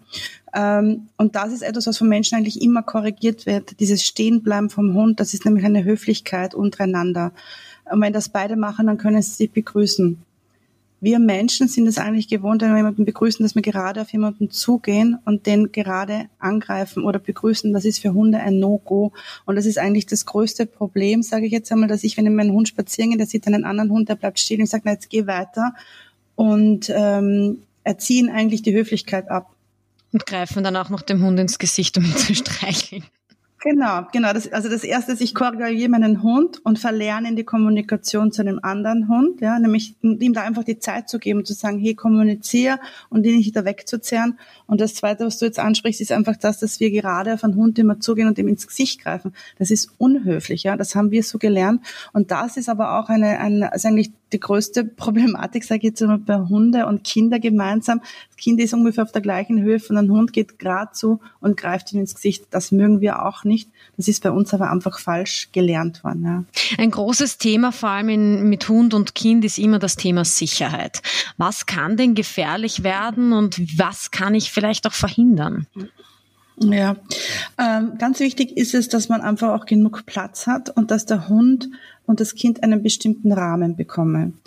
Ähm, 0.53 1.07
und 1.17 1.35
das 1.35 1.51
ist 1.53 1.61
etwas, 1.61 1.87
was 1.87 1.97
von 1.97 2.09
Menschen 2.09 2.37
eigentlich 2.37 2.61
immer 2.61 2.83
korrigiert 2.83 3.45
wird. 3.45 3.79
Dieses 3.79 4.03
Stehenbleiben 4.05 4.60
vom 4.69 4.93
Hund, 4.93 5.19
das 5.19 5.33
ist 5.33 5.45
nämlich 5.45 5.65
eine 5.65 5.83
Höflichkeit 5.83 6.53
untereinander. 6.53 7.31
Und 7.91 8.01
wenn 8.01 8.13
das 8.13 8.29
beide 8.29 8.55
machen, 8.55 8.87
dann 8.87 8.97
können 8.97 9.21
sie 9.21 9.31
sich 9.31 9.51
begrüßen. 9.51 10.21
Wir 11.03 11.17
Menschen 11.17 11.67
sind 11.67 11.87
es 11.87 11.97
eigentlich 11.97 12.27
gewohnt, 12.27 12.61
wenn 12.61 12.69
wir 12.69 12.77
jemanden 12.77 13.05
begrüßen, 13.05 13.43
dass 13.43 13.55
wir 13.55 13.63
gerade 13.63 14.01
auf 14.01 14.11
jemanden 14.13 14.51
zugehen 14.51 15.17
und 15.25 15.47
den 15.47 15.71
gerade 15.71 16.27
angreifen 16.37 17.03
oder 17.03 17.17
begrüßen. 17.17 17.73
Das 17.73 17.85
ist 17.85 17.99
für 17.99 18.13
Hunde 18.13 18.39
ein 18.39 18.59
No-Go. 18.59 19.11
Und 19.45 19.55
das 19.55 19.65
ist 19.65 19.79
eigentlich 19.79 20.05
das 20.05 20.27
größte 20.27 20.67
Problem, 20.67 21.23
sage 21.23 21.47
ich 21.47 21.51
jetzt 21.51 21.71
einmal, 21.71 21.89
dass 21.89 22.03
ich, 22.03 22.17
wenn 22.17 22.35
mein 22.35 22.51
Hund 22.51 22.67
spazieren 22.67 23.09
geht, 23.09 23.19
der 23.19 23.25
sieht 23.25 23.47
einen 23.47 23.65
anderen 23.65 23.89
Hund, 23.89 24.09
der 24.09 24.15
bleibt 24.15 24.39
stehen 24.39 24.59
und 24.59 24.65
ich 24.65 24.69
sage, 24.69 24.83
na, 24.85 24.91
jetzt 24.91 25.09
geh 25.09 25.25
weiter. 25.25 25.73
Und 26.35 26.91
ähm, 26.93 27.63
erziehen 27.83 28.29
eigentlich 28.29 28.61
die 28.61 28.73
Höflichkeit 28.73 29.29
ab 29.29 29.55
und 30.13 30.25
greifen 30.25 30.63
dann 30.63 30.75
auch 30.75 30.89
noch 30.89 31.01
dem 31.01 31.23
Hund 31.23 31.39
ins 31.39 31.59
Gesicht, 31.59 31.97
um 31.97 32.05
ihn 32.05 32.15
zu 32.15 32.35
streicheln. 32.35 33.03
Genau, 33.63 34.07
genau. 34.11 34.33
Das, 34.33 34.51
also 34.51 34.69
das 34.69 34.83
erste 34.83 35.11
ist, 35.11 35.21
ich 35.21 35.35
korrigiere 35.35 35.87
meinen 35.87 36.23
Hund 36.23 36.65
und 36.65 36.79
verlerne 36.79 37.29
in 37.29 37.35
die 37.35 37.43
Kommunikation 37.43 38.31
zu 38.31 38.41
einem 38.41 38.59
anderen 38.63 39.07
Hund, 39.07 39.39
ja, 39.39 39.59
nämlich 39.59 39.93
ihm 40.01 40.33
da 40.33 40.41
einfach 40.41 40.63
die 40.63 40.79
Zeit 40.79 41.09
zu 41.09 41.19
geben, 41.19 41.45
zu 41.45 41.53
sagen, 41.53 41.77
hey, 41.77 41.93
kommuniziere 41.93 42.79
und 43.09 43.23
ihn 43.23 43.37
nicht 43.37 43.55
da 43.55 43.63
wegzuzerren. 43.63 44.39
Und 44.65 44.81
das 44.81 44.95
zweite, 44.95 45.27
was 45.27 45.37
du 45.37 45.45
jetzt 45.45 45.59
ansprichst, 45.59 46.01
ist 46.01 46.11
einfach 46.11 46.37
das, 46.37 46.57
dass 46.57 46.79
wir 46.79 46.89
gerade 46.89 47.35
auf 47.35 47.43
einen 47.43 47.55
Hund 47.55 47.77
immer 47.77 47.99
zugehen 47.99 48.27
und 48.27 48.39
ihm 48.39 48.47
ins 48.47 48.65
Gesicht 48.65 48.99
greifen. 49.03 49.31
Das 49.59 49.69
ist 49.69 49.91
unhöflich, 49.99 50.63
ja. 50.63 50.75
Das 50.75 50.95
haben 50.95 51.11
wir 51.11 51.21
so 51.21 51.37
gelernt. 51.37 51.85
Und 52.13 52.31
das 52.31 52.57
ist 52.57 52.67
aber 52.67 52.97
auch 52.99 53.09
eine, 53.09 53.37
eine 53.39 53.71
also 53.71 53.89
eigentlich 53.89 54.11
die 54.33 54.39
größte 54.39 54.83
Problematik, 54.85 55.63
sage 55.63 55.79
ich 55.79 55.83
jetzt 55.83 56.01
mal, 56.01 56.17
bei 56.17 56.37
Hunde 56.37 56.85
und 56.85 57.03
Kinder 57.03 57.39
gemeinsam. 57.39 57.99
Das 57.99 58.37
Kind 58.37 58.59
ist 58.59 58.73
ungefähr 58.73 59.03
auf 59.03 59.11
der 59.11 59.21
gleichen 59.21 59.61
Höhe 59.61 59.79
von 59.79 59.97
einem 59.97 60.11
Hund, 60.11 60.33
geht 60.33 60.59
gerade 60.59 60.91
zu 60.93 61.19
und 61.39 61.57
greift 61.57 61.91
ihm 61.93 61.99
ins 61.99 62.15
Gesicht. 62.15 62.45
Das 62.51 62.71
mögen 62.71 63.01
wir 63.01 63.25
auch 63.25 63.43
nicht. 63.43 63.69
Das 63.97 64.07
ist 64.07 64.23
bei 64.23 64.31
uns 64.31 64.53
aber 64.53 64.71
einfach 64.71 64.99
falsch 64.99 65.49
gelernt 65.51 66.03
worden. 66.03 66.23
Ja. 66.23 66.43
Ein 66.77 66.91
großes 66.91 67.37
Thema, 67.37 67.71
vor 67.71 67.89
allem 67.89 68.09
in, 68.09 68.49
mit 68.49 68.67
Hund 68.67 68.93
und 68.93 69.15
Kind, 69.15 69.45
ist 69.45 69.57
immer 69.57 69.79
das 69.79 69.95
Thema 69.95 70.25
Sicherheit. 70.25 71.01
Was 71.37 71.65
kann 71.65 71.97
denn 71.97 72.15
gefährlich 72.15 72.83
werden 72.83 73.33
und 73.33 73.77
was 73.77 74.11
kann 74.11 74.35
ich 74.35 74.51
vielleicht 74.51 74.87
auch 74.87 74.93
verhindern? 74.93 75.67
Ja, 76.63 76.95
ähm, 77.57 77.93
ganz 77.97 78.19
wichtig 78.19 78.55
ist 78.55 78.73
es, 78.75 78.87
dass 78.87 79.09
man 79.09 79.21
einfach 79.21 79.49
auch 79.49 79.65
genug 79.65 80.05
Platz 80.05 80.45
hat 80.45 80.69
und 80.69 80.91
dass 80.91 81.05
der 81.05 81.27
Hund 81.27 81.69
und 82.05 82.19
das 82.19 82.35
Kind 82.35 82.61
einen 82.61 82.83
bestimmten 82.83 83.31
Rahmen 83.31 83.75
bekommen. 83.75 84.39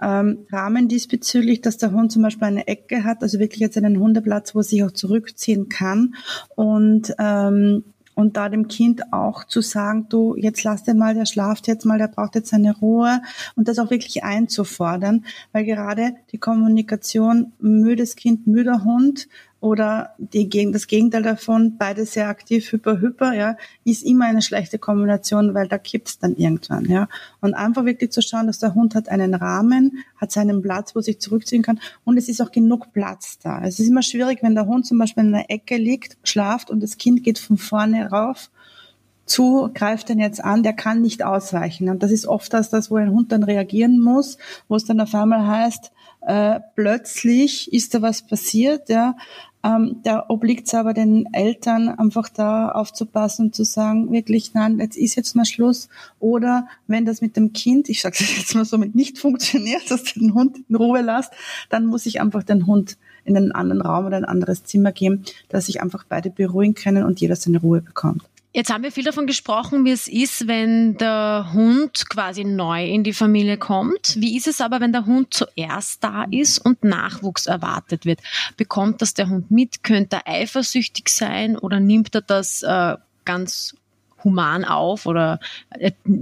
Ähm, 0.00 0.46
Rahmen 0.50 0.88
diesbezüglich, 0.88 1.60
dass 1.60 1.78
der 1.78 1.92
Hund 1.92 2.12
zum 2.12 2.22
Beispiel 2.22 2.48
eine 2.48 2.66
Ecke 2.66 3.04
hat, 3.04 3.22
also 3.22 3.38
wirklich 3.38 3.60
jetzt 3.60 3.78
einen 3.78 3.98
Hundeplatz, 3.98 4.54
wo 4.54 4.58
er 4.60 4.64
sich 4.64 4.84
auch 4.84 4.90
zurückziehen 4.90 5.68
kann 5.68 6.14
und 6.56 7.14
ähm, 7.18 7.84
und 8.14 8.36
da 8.36 8.50
dem 8.50 8.68
Kind 8.68 9.12
auch 9.12 9.44
zu 9.44 9.62
sagen, 9.62 10.06
du, 10.10 10.36
jetzt 10.36 10.64
lass 10.64 10.84
den 10.84 10.98
mal, 10.98 11.14
der 11.14 11.26
schlaft 11.26 11.66
jetzt 11.66 11.86
mal, 11.86 11.98
der 11.98 12.08
braucht 12.08 12.34
jetzt 12.34 12.50
seine 12.50 12.76
Ruhe 12.76 13.22
und 13.56 13.68
das 13.68 13.78
auch 13.78 13.90
wirklich 13.90 14.22
einzufordern, 14.22 15.24
weil 15.52 15.64
gerade 15.64 16.14
die 16.30 16.38
Kommunikation 16.38 17.52
müdes 17.58 18.16
Kind, 18.16 18.46
müder 18.46 18.84
Hund 18.84 19.28
oder 19.62 20.10
die, 20.18 20.48
das 20.72 20.88
Gegenteil 20.88 21.22
davon, 21.22 21.76
beide 21.78 22.04
sehr 22.04 22.28
aktiv, 22.28 22.72
hyper, 22.72 23.00
hyper, 23.00 23.32
ja, 23.32 23.56
ist 23.84 24.02
immer 24.02 24.24
eine 24.24 24.42
schlechte 24.42 24.76
Kombination, 24.76 25.54
weil 25.54 25.68
da 25.68 25.78
kippt's 25.78 26.18
dann 26.18 26.34
irgendwann, 26.34 26.86
ja. 26.86 27.08
Und 27.40 27.54
einfach 27.54 27.84
wirklich 27.84 28.10
zu 28.10 28.22
schauen, 28.22 28.48
dass 28.48 28.58
der 28.58 28.74
Hund 28.74 28.96
hat 28.96 29.08
einen 29.08 29.34
Rahmen, 29.34 30.04
hat 30.16 30.32
seinen 30.32 30.62
Platz, 30.62 30.96
wo 30.96 31.00
sich 31.00 31.20
zurückziehen 31.20 31.62
kann 31.62 31.78
und 32.04 32.16
es 32.18 32.28
ist 32.28 32.42
auch 32.42 32.50
genug 32.50 32.92
Platz 32.92 33.38
da. 33.38 33.62
Es 33.62 33.78
ist 33.78 33.86
immer 33.86 34.02
schwierig, 34.02 34.42
wenn 34.42 34.56
der 34.56 34.66
Hund 34.66 34.84
zum 34.84 34.98
Beispiel 34.98 35.22
in 35.22 35.32
einer 35.32 35.48
Ecke 35.48 35.76
liegt, 35.76 36.18
schlaft 36.24 36.68
und 36.68 36.82
das 36.82 36.98
Kind 36.98 37.22
geht 37.22 37.38
von 37.38 37.56
vorne 37.56 38.10
rauf 38.10 38.50
zu, 39.26 39.70
greift 39.72 40.08
den 40.08 40.18
jetzt 40.18 40.42
an, 40.42 40.64
der 40.64 40.72
kann 40.72 41.00
nicht 41.00 41.22
ausweichen. 41.22 41.88
Und 41.88 42.02
das 42.02 42.10
ist 42.10 42.26
oft 42.26 42.52
das, 42.52 42.68
das, 42.68 42.90
wo 42.90 42.96
ein 42.96 43.12
Hund 43.12 43.30
dann 43.30 43.44
reagieren 43.44 44.00
muss, 44.00 44.38
wo 44.66 44.74
es 44.74 44.84
dann 44.84 45.00
auf 45.00 45.14
einmal 45.14 45.46
heißt, 45.46 45.92
äh, 46.22 46.60
plötzlich 46.76 47.72
ist 47.72 47.94
da 47.94 48.02
was 48.02 48.26
passiert, 48.26 48.88
ja, 48.88 49.16
ähm, 49.64 50.00
da 50.02 50.24
obliegt 50.28 50.66
es 50.66 50.74
aber 50.74 50.92
den 50.92 51.32
Eltern, 51.32 51.88
einfach 51.88 52.28
da 52.28 52.70
aufzupassen 52.70 53.46
und 53.46 53.54
zu 53.54 53.64
sagen, 53.64 54.10
wirklich, 54.10 54.54
nein, 54.54 54.78
jetzt 54.78 54.96
ist 54.96 55.14
jetzt 55.14 55.36
mal 55.36 55.44
Schluss. 55.44 55.88
Oder 56.18 56.66
wenn 56.88 57.04
das 57.04 57.20
mit 57.20 57.36
dem 57.36 57.52
Kind, 57.52 57.88
ich 57.88 58.02
sage 58.02 58.16
es 58.18 58.36
jetzt 58.36 58.54
mal 58.54 58.64
so, 58.64 58.78
mit 58.78 58.94
nicht 58.94 59.18
funktioniert, 59.18 59.90
dass 59.90 60.04
du 60.04 60.20
den 60.20 60.34
Hund 60.34 60.58
in 60.68 60.76
Ruhe 60.76 61.00
lässt, 61.00 61.32
dann 61.68 61.86
muss 61.86 62.06
ich 62.06 62.20
einfach 62.20 62.42
den 62.42 62.66
Hund 62.66 62.96
in 63.24 63.36
einen 63.36 63.52
anderen 63.52 63.82
Raum 63.82 64.06
oder 64.06 64.16
ein 64.16 64.24
anderes 64.24 64.64
Zimmer 64.64 64.90
geben, 64.90 65.24
dass 65.48 65.66
sich 65.66 65.80
einfach 65.80 66.04
beide 66.08 66.30
beruhigen 66.30 66.74
können 66.74 67.04
und 67.04 67.20
jeder 67.20 67.36
seine 67.36 67.60
Ruhe 67.60 67.80
bekommt. 67.80 68.22
Jetzt 68.54 68.70
haben 68.70 68.82
wir 68.82 68.92
viel 68.92 69.04
davon 69.04 69.26
gesprochen, 69.26 69.86
wie 69.86 69.92
es 69.92 70.08
ist, 70.08 70.46
wenn 70.46 70.98
der 70.98 71.52
Hund 71.54 72.10
quasi 72.10 72.44
neu 72.44 72.84
in 72.84 73.02
die 73.02 73.14
Familie 73.14 73.56
kommt. 73.56 74.14
Wie 74.18 74.36
ist 74.36 74.46
es 74.46 74.60
aber, 74.60 74.80
wenn 74.80 74.92
der 74.92 75.06
Hund 75.06 75.32
zuerst 75.32 76.04
da 76.04 76.24
ist 76.30 76.58
und 76.58 76.84
Nachwuchs 76.84 77.46
erwartet 77.46 78.04
wird? 78.04 78.20
Bekommt 78.58 79.00
das 79.00 79.14
der 79.14 79.30
Hund 79.30 79.50
mit? 79.50 79.82
Könnte 79.82 80.16
er 80.16 80.28
eifersüchtig 80.28 81.08
sein 81.08 81.56
oder 81.56 81.80
nimmt 81.80 82.14
er 82.14 82.20
das 82.20 82.62
äh, 82.62 82.96
ganz 83.24 83.74
human 84.24 84.64
auf 84.64 85.06
oder 85.06 85.40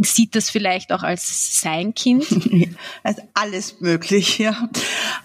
sieht 0.03 0.35
das 0.35 0.51
vielleicht 0.51 0.93
auch 0.93 1.03
als 1.03 1.61
sein 1.61 1.95
Kind? 1.95 2.27
Also 3.03 3.23
alles 3.35 3.81
möglich, 3.81 4.39
ja. 4.39 4.69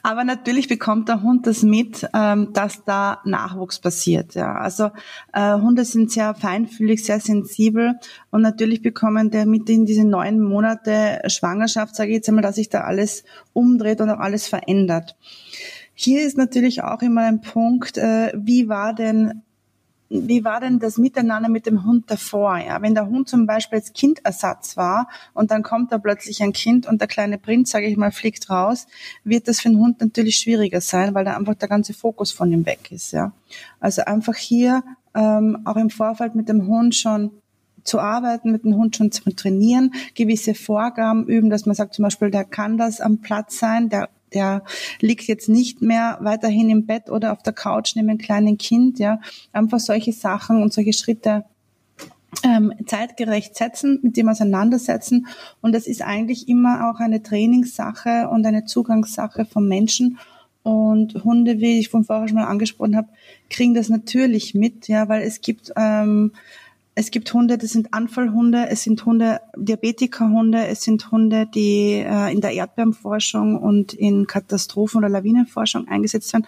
Aber 0.04 0.24
natürlich 0.24 0.68
bekommt 0.68 1.10
der 1.10 1.22
Hund 1.22 1.48
das 1.48 1.64
mit, 1.64 2.08
ähm, 2.14 2.54
dass 2.54 2.84
da 2.86 3.22
Nachwuchs 3.26 3.80
passiert. 3.80 4.36
Ja. 4.36 4.56
Also 4.56 4.92
äh, 5.34 5.54
Hunde 5.54 5.84
sind 5.86 6.12
sehr 6.12 6.34
feinfühlig, 6.36 7.04
sehr 7.04 7.20
sensibel 7.20 7.96
und 8.32 8.42
natürlich 8.42 8.82
bekommen 8.82 9.32
der 9.32 9.46
mit 9.46 9.70
in 9.70 9.86
diese 9.86 10.06
neun 10.06 10.42
Monate 10.42 11.22
Schwangerschaft, 11.28 11.96
sage 11.96 12.12
ich 12.12 12.16
jetzt 12.18 12.30
einmal, 12.30 12.44
dass 12.44 12.56
sich 12.56 12.70
da 12.70 12.82
alles 12.82 13.24
umdreht 13.54 14.02
und 14.02 14.10
auch 14.10 14.20
alles 14.20 14.48
verändert. 14.48 15.16
Hier 15.94 16.26
ist 16.26 16.38
natürlich 16.38 16.84
auch 16.84 17.02
immer 17.02 17.22
ein 17.22 17.42
Punkt, 17.42 17.98
äh, 17.98 18.34
wie 18.36 18.68
war 18.68 18.94
denn 18.94 19.42
wie 20.10 20.44
war 20.44 20.60
denn 20.60 20.80
das 20.80 20.98
Miteinander 20.98 21.50
mit 21.50 21.66
dem 21.66 21.84
Hund 21.84 22.10
davor? 22.12 22.58
Ja, 22.58 22.82
wenn 22.82 22.94
der 22.94 23.08
Hund 23.08 23.28
zum 23.28 23.46
Beispiel 23.48 23.80
als 23.80 23.94
Kindersatz 23.94 24.78
war 24.78 25.08
und 25.34 25.52
dann 25.52 25.64
kommt 25.64 25.92
da 25.92 25.98
plötzlich 25.98 26.44
ein 26.44 26.54
Kind 26.54 26.86
und 26.88 27.02
der 27.02 27.08
kleine 27.08 27.38
Prinz, 27.38 27.72
sage 27.72 27.88
ich 27.88 27.98
mal, 27.98 28.12
fliegt 28.12 28.50
raus, 28.50 28.88
wird 29.24 29.48
das 29.48 29.62
für 29.62 29.70
den 29.70 29.80
Hund 29.80 30.02
natürlich 30.02 30.36
schwieriger 30.36 30.82
sein, 30.82 31.14
weil 31.16 31.26
da 31.26 31.36
einfach 31.36 31.56
der 31.56 31.70
ganze 31.70 31.94
Fokus 31.94 32.32
von 32.32 32.52
ihm 32.52 32.66
weg 32.66 32.92
ist. 32.92 33.12
Ja, 33.12 33.32
also 33.80 34.04
einfach 34.04 34.36
hier 34.36 34.84
ähm, 35.16 35.60
auch 35.66 35.78
im 35.78 35.90
Vorfeld 35.90 36.36
mit 36.36 36.50
dem 36.50 36.68
Hund 36.68 36.96
schon 36.96 37.32
zu 37.84 38.00
arbeiten, 38.00 38.52
mit 38.52 38.64
dem 38.64 38.76
Hund 38.76 38.96
schon 38.96 39.12
zu 39.12 39.24
trainieren, 39.32 39.94
gewisse 40.16 40.56
Vorgaben 40.56 41.28
üben, 41.28 41.50
dass 41.50 41.66
man 41.66 41.76
sagt 41.76 41.94
zum 41.94 42.04
Beispiel, 42.04 42.32
der 42.32 42.44
kann 42.44 42.78
das 42.78 43.00
am 43.00 43.20
Platz 43.20 43.60
sein, 43.60 43.90
der 43.90 44.10
der 44.36 44.64
liegt 45.00 45.24
jetzt 45.24 45.50
nicht 45.50 45.82
mehr 45.82 46.20
weiterhin 46.22 46.70
im 46.70 46.86
Bett 46.86 47.10
oder 47.10 47.32
auf 47.32 47.42
der 47.42 47.54
Couch 47.54 47.96
neben 47.96 48.10
einem 48.10 48.20
kleinen 48.20 48.58
Kind, 48.58 49.00
ja. 49.00 49.20
Einfach 49.54 49.80
solche 49.80 50.14
Sachen 50.14 50.62
und 50.62 50.74
solche 50.74 50.94
Schritte 50.94 51.46
ähm, 52.44 52.74
zeitgerecht 52.86 53.56
setzen, 53.56 54.00
mit 54.02 54.18
dem 54.18 54.30
auseinandersetzen. 54.30 55.28
Und 55.62 55.74
das 55.74 55.88
ist 55.88 56.02
eigentlich 56.02 56.48
immer 56.48 56.90
auch 56.90 57.00
eine 57.00 57.24
Trainingssache 57.24 58.30
und 58.30 58.46
eine 58.46 58.66
Zugangssache 58.66 59.46
von 59.46 59.68
Menschen. 59.68 60.20
Und 60.64 61.24
Hunde, 61.24 61.60
wie 61.60 61.80
ich 61.80 61.90
von 61.90 62.04
vorher 62.04 62.28
schon 62.28 62.38
mal 62.38 62.48
angesprochen 62.48 62.96
habe, 62.96 63.10
kriegen 63.50 63.76
das 63.76 63.90
natürlich 63.90 64.56
mit, 64.56 64.88
ja, 64.88 65.08
weil 65.08 65.22
es 65.22 65.42
gibt 65.42 65.72
ähm, 65.76 66.32
es 66.98 67.12
gibt 67.12 67.34
Hunde, 67.34 67.58
das 67.58 67.72
sind 67.72 67.94
Anfallhunde, 67.94 68.68
es 68.70 68.84
sind 68.84 69.06
Hunde, 69.06 69.42
Diabetikerhunde, 69.58 70.66
es 70.66 70.82
sind 70.82 71.12
Hunde, 71.12 71.46
die 71.54 72.04
äh, 72.06 72.32
in 72.32 72.40
der 72.40 72.54
Erdbebenforschung 72.54 73.58
und 73.58 73.94
in 73.94 74.28
Katastrophen- 74.28 75.00
oder 75.00 75.10
Lawinenforschung 75.10 75.90
eingesetzt 75.90 76.32
werden. 76.32 76.48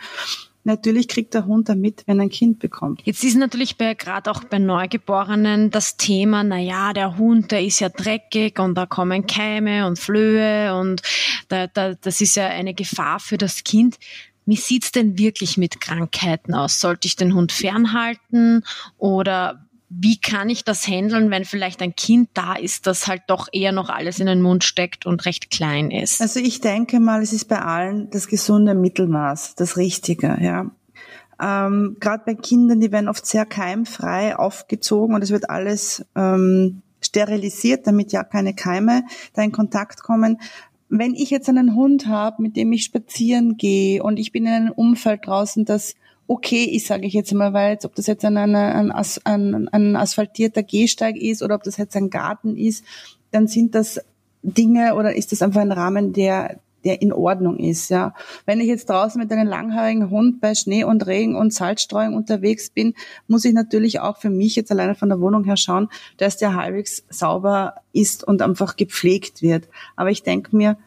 Natürlich 0.63 1.07
kriegt 1.07 1.33
der 1.33 1.45
Hund 1.45 1.69
damit, 1.69 2.03
wenn 2.07 2.19
er 2.19 2.23
ein 2.23 2.29
Kind 2.29 2.59
bekommt. 2.59 3.01
Jetzt 3.05 3.23
ist 3.23 3.37
natürlich 3.37 3.77
bei, 3.77 3.93
gerade 3.93 4.31
auch 4.31 4.43
bei 4.45 4.59
Neugeborenen 4.59 5.69
das 5.69 5.95
Thema, 5.97 6.43
na 6.43 6.57
ja, 6.57 6.91
der 6.93 7.17
Hund, 7.17 7.51
der 7.51 7.63
ist 7.63 7.79
ja 7.79 7.89
dreckig 7.89 8.59
und 8.59 8.75
da 8.75 8.85
kommen 8.85 9.27
Keime 9.27 9.85
und 9.85 9.99
Flöhe 9.99 10.77
und 10.77 11.01
da, 11.49 11.67
da, 11.67 11.93
das 11.93 12.19
ist 12.21 12.35
ja 12.35 12.47
eine 12.47 12.73
Gefahr 12.73 13.19
für 13.19 13.37
das 13.37 13.63
Kind. 13.63 13.97
wie 14.45 14.55
sieht's 14.55 14.93
denn 14.93 15.17
wirklich 15.17 15.57
mit 15.57 15.81
Krankheiten 15.81 16.53
aus? 16.53 16.79
Sollte 16.79 17.07
ich 17.07 17.17
den 17.17 17.33
Hund 17.33 17.51
fernhalten 17.51 18.63
oder 18.97 19.66
wie 19.89 20.19
kann 20.19 20.49
ich 20.49 20.65
das 20.65 20.87
handeln, 20.87 21.31
wenn 21.31 21.45
vielleicht 21.45 21.81
ein 21.81 21.95
Kind 21.95 22.29
da 22.33 22.55
ist, 22.55 22.87
das 22.87 23.07
halt 23.07 23.23
doch 23.27 23.47
eher 23.51 23.71
noch 23.71 23.89
alles 23.89 24.19
in 24.19 24.27
den 24.27 24.41
Mund 24.41 24.63
steckt 24.63 25.05
und 25.05 25.25
recht 25.25 25.49
klein 25.49 25.91
ist? 25.91 26.21
Also 26.21 26.39
ich 26.39 26.59
denke 26.59 26.99
mal, 26.99 27.21
es 27.21 27.31
ist 27.31 27.45
bei 27.45 27.61
allen 27.61 28.09
das 28.09 28.27
gesunde 28.27 28.75
Mittelmaß, 28.75 29.55
das 29.55 29.77
Richtige, 29.77 30.37
ja. 30.41 30.69
Ähm, 31.39 31.97
Gerade 31.99 32.23
bei 32.25 32.33
Kindern, 32.33 32.81
die 32.81 32.91
werden 32.91 33.07
oft 33.07 33.25
sehr 33.25 33.45
keimfrei 33.45 34.35
aufgezogen 34.35 35.15
und 35.15 35.23
es 35.23 35.29
wird 35.29 35.49
alles 35.49 36.03
ähm, 36.15 36.81
sterilisiert, 36.99 37.87
damit 37.87 38.11
ja 38.11 38.23
keine 38.23 38.55
Keime 38.55 39.03
da 39.33 39.43
in 39.43 39.51
Kontakt 39.51 40.01
kommen. 40.01 40.41
Wenn 40.89 41.13
ich 41.13 41.29
jetzt 41.29 41.47
einen 41.47 41.75
Hund 41.75 42.07
habe, 42.07 42.41
mit 42.41 42.55
dem 42.57 42.71
ich 42.71 42.83
spazieren 42.83 43.55
gehe 43.55 44.01
und 44.01 44.17
ich 44.17 44.31
bin 44.31 44.45
in 44.47 44.53
einem 44.53 44.71
Umfeld 44.71 45.27
draußen, 45.27 45.63
das 45.63 45.95
okay 46.27 46.65
ist, 46.65 46.87
sage 46.87 47.07
ich 47.07 47.13
jetzt 47.13 47.33
mal, 47.33 47.53
weil 47.53 47.71
jetzt, 47.71 47.85
ob 47.85 47.95
das 47.95 48.07
jetzt 48.07 48.25
ein, 48.25 48.37
ein, 48.37 48.91
ein, 48.91 49.67
ein 49.69 49.95
asphaltierter 49.95 50.63
Gehsteig 50.63 51.15
ist 51.15 51.41
oder 51.41 51.55
ob 51.55 51.63
das 51.63 51.77
jetzt 51.77 51.95
ein 51.95 52.09
Garten 52.09 52.57
ist, 52.57 52.83
dann 53.31 53.47
sind 53.47 53.75
das 53.75 53.99
Dinge 54.43 54.95
oder 54.95 55.15
ist 55.15 55.31
das 55.31 55.41
einfach 55.41 55.61
ein 55.61 55.71
Rahmen, 55.71 56.13
der 56.13 56.59
der 56.83 57.01
in 57.01 57.11
Ordnung 57.11 57.57
ist, 57.57 57.89
ja. 57.89 58.13
Wenn 58.45 58.61
ich 58.61 58.67
jetzt 58.67 58.89
draußen 58.89 59.19
mit 59.19 59.31
einem 59.31 59.47
langhaarigen 59.47 60.09
Hund 60.09 60.39
bei 60.39 60.55
Schnee 60.55 60.85
und 60.85 61.05
Regen 61.05 61.35
und 61.35 61.53
Salzstreuung 61.53 62.13
unterwegs 62.13 62.69
bin, 62.69 62.93
muss 63.27 63.43
ich 63.45 63.53
natürlich 63.53 63.99
auch 63.99 64.17
für 64.17 64.29
mich 64.29 64.55
jetzt 64.55 64.71
alleine 64.71 64.95
von 64.95 65.09
der 65.09 65.19
Wohnung 65.19 65.43
her 65.43 65.57
schauen, 65.57 65.89
dass 66.15 66.37
der 66.37 66.55
halbwegs 66.55 67.03
sauber 67.09 67.75
ist 67.91 68.23
und 68.23 68.41
einfach 68.41 68.77
gepflegt 68.77 69.41
wird. 69.41 69.67
Aber 69.95 70.11
ich 70.11 70.23
denke 70.23 70.55
mir, 70.55 70.77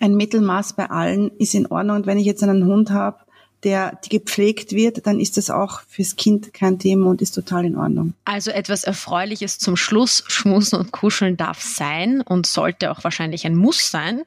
ein 0.00 0.14
Mittelmaß 0.16 0.74
bei 0.74 0.90
allen 0.90 1.30
ist 1.38 1.54
in 1.54 1.66
Ordnung. 1.66 1.96
Und 1.96 2.06
wenn 2.06 2.18
ich 2.18 2.26
jetzt 2.26 2.42
einen 2.42 2.66
Hund 2.66 2.90
habe, 2.90 3.18
der 3.64 3.98
die 4.04 4.10
gepflegt 4.10 4.72
wird, 4.72 5.06
dann 5.06 5.18
ist 5.18 5.36
das 5.36 5.50
auch 5.50 5.80
fürs 5.88 6.16
Kind 6.16 6.54
kein 6.54 6.78
Thema 6.78 7.10
und 7.10 7.20
ist 7.20 7.32
total 7.32 7.64
in 7.64 7.76
Ordnung. 7.76 8.14
Also 8.24 8.50
etwas 8.50 8.84
Erfreuliches 8.84 9.58
zum 9.58 9.76
Schluss. 9.76 10.22
Schmusen 10.28 10.78
und 10.78 10.92
Kuscheln 10.92 11.36
darf 11.36 11.60
sein 11.60 12.20
und 12.20 12.46
sollte 12.46 12.90
auch 12.90 13.02
wahrscheinlich 13.02 13.46
ein 13.46 13.56
Muss 13.56 13.90
sein. 13.90 14.22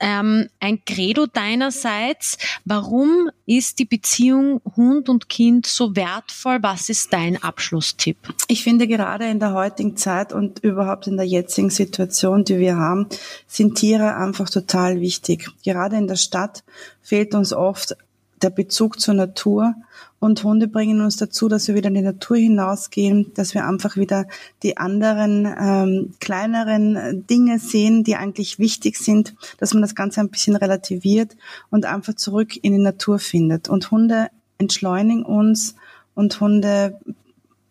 Ähm, 0.00 0.48
ein 0.60 0.84
Credo 0.84 1.26
deinerseits. 1.26 2.38
Warum 2.64 3.30
ist 3.46 3.78
die 3.78 3.84
Beziehung 3.84 4.60
Hund 4.76 5.08
und 5.08 5.28
Kind 5.28 5.66
so 5.66 5.94
wertvoll? 5.94 6.58
Was 6.62 6.88
ist 6.88 7.12
dein 7.12 7.42
Abschlusstipp? 7.42 8.16
Ich 8.48 8.64
finde 8.64 8.88
gerade 8.88 9.26
in 9.26 9.38
der 9.38 9.52
heutigen 9.52 9.96
Zeit 9.96 10.32
und 10.32 10.58
überhaupt 10.60 11.06
in 11.06 11.16
der 11.16 11.26
jetzigen 11.26 11.70
Situation, 11.70 12.44
die 12.44 12.58
wir 12.58 12.76
haben, 12.76 13.06
sind 13.46 13.76
Tiere 13.76 14.16
einfach 14.16 14.50
total 14.50 15.00
wichtig. 15.00 15.48
Gerade 15.64 15.96
in 15.96 16.08
der 16.08 16.16
Stadt 16.16 16.64
fehlt 17.02 17.34
uns 17.34 17.52
oft 17.52 17.96
der 18.44 18.50
Bezug 18.50 19.00
zur 19.00 19.14
Natur. 19.14 19.74
Und 20.20 20.42
Hunde 20.44 20.68
bringen 20.68 21.00
uns 21.00 21.16
dazu, 21.16 21.48
dass 21.48 21.66
wir 21.68 21.74
wieder 21.74 21.88
in 21.88 21.94
die 21.94 22.02
Natur 22.02 22.36
hinausgehen, 22.36 23.32
dass 23.34 23.54
wir 23.54 23.66
einfach 23.66 23.96
wieder 23.96 24.26
die 24.62 24.76
anderen 24.76 25.46
ähm, 25.46 26.14
kleineren 26.20 27.26
Dinge 27.26 27.58
sehen, 27.58 28.04
die 28.04 28.16
eigentlich 28.16 28.58
wichtig 28.58 28.96
sind, 28.96 29.34
dass 29.58 29.74
man 29.74 29.82
das 29.82 29.94
Ganze 29.94 30.20
ein 30.20 30.30
bisschen 30.30 30.56
relativiert 30.56 31.36
und 31.70 31.84
einfach 31.84 32.14
zurück 32.14 32.56
in 32.62 32.72
die 32.72 32.82
Natur 32.82 33.18
findet. 33.18 33.68
Und 33.68 33.90
Hunde 33.90 34.28
entschleunigen 34.58 35.24
uns 35.24 35.74
und 36.14 36.40
Hunde 36.40 36.98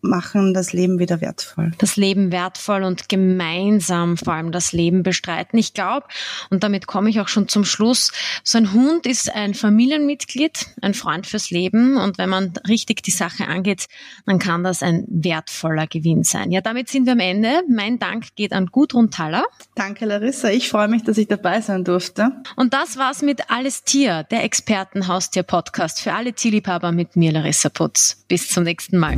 machen 0.04 0.54
das 0.54 0.74
Leben 0.74 1.00
wieder 1.00 1.22
wertvoll. 1.22 1.72
Das 1.78 1.96
Leben 1.96 2.32
wertvoll 2.32 2.84
und 2.84 3.10
gemeinsam 3.10 4.18
vor 4.18 4.34
allem 4.34 4.52
das 4.52 4.74
Leben 4.74 5.02
bestreiten. 5.02 5.58
Ich 5.58 5.74
glaube, 5.74 6.08
und 6.50 6.64
damit 6.64 6.88
komme 6.88 7.10
ich 7.10 7.20
auch 7.20 7.28
schon 7.30 7.48
zum 7.48 7.66
Schluss, 7.66 8.12
so 8.44 8.58
ein 8.58 8.74
Hund 8.74 9.06
ist 9.06 9.34
ein 9.34 9.54
Familienmitglied, 9.54 10.68
ein 10.82 10.94
Freund 10.94 11.26
fürs 11.26 11.50
Leben 11.50 11.98
und 11.98 12.18
wenn 12.18 12.30
man 12.30 12.54
richtig 12.68 13.04
die 13.04 13.12
Sache 13.12 13.48
angeht, 13.48 13.88
dann 14.26 14.40
kann 14.40 14.64
das 14.64 14.84
ein 14.84 15.06
wertvoller 15.08 15.88
Gewinn 15.88 16.24
sein. 16.24 16.52
Ja, 16.52 16.62
damit 16.62 16.90
sind 16.90 17.06
wir 17.06 17.14
am 17.14 17.20
Ende. 17.20 17.62
Mein 17.70 17.98
Dank 17.98 18.36
geht 18.36 18.52
an 18.52 18.68
Gudrun 18.68 19.10
Thaler. 19.10 19.46
Danke, 19.76 20.06
Larissa. 20.06 20.50
Ich 20.50 20.70
freue 20.70 20.88
mich, 20.88 21.04
dass 21.04 21.18
ich 21.18 21.28
dabei 21.28 21.62
sein 21.62 21.84
durfte. 21.84 22.32
Und 22.56 22.74
das 22.74 22.98
war's 22.98 23.22
mit 23.22 23.50
Alles 23.50 23.84
Tier, 23.84 24.24
der 24.24 24.44
Expertenhaustier-Podcast 24.44 26.02
für 26.02 26.14
alle 26.14 26.34
Tierliebhaber 26.34 26.92
mit 26.92 27.16
mir, 27.16 27.32
Larissa 27.32 27.70
Putz. 27.70 28.24
Bis 28.28 28.50
zum 28.50 28.64
nächsten 28.64 28.98
Mal. 28.98 29.18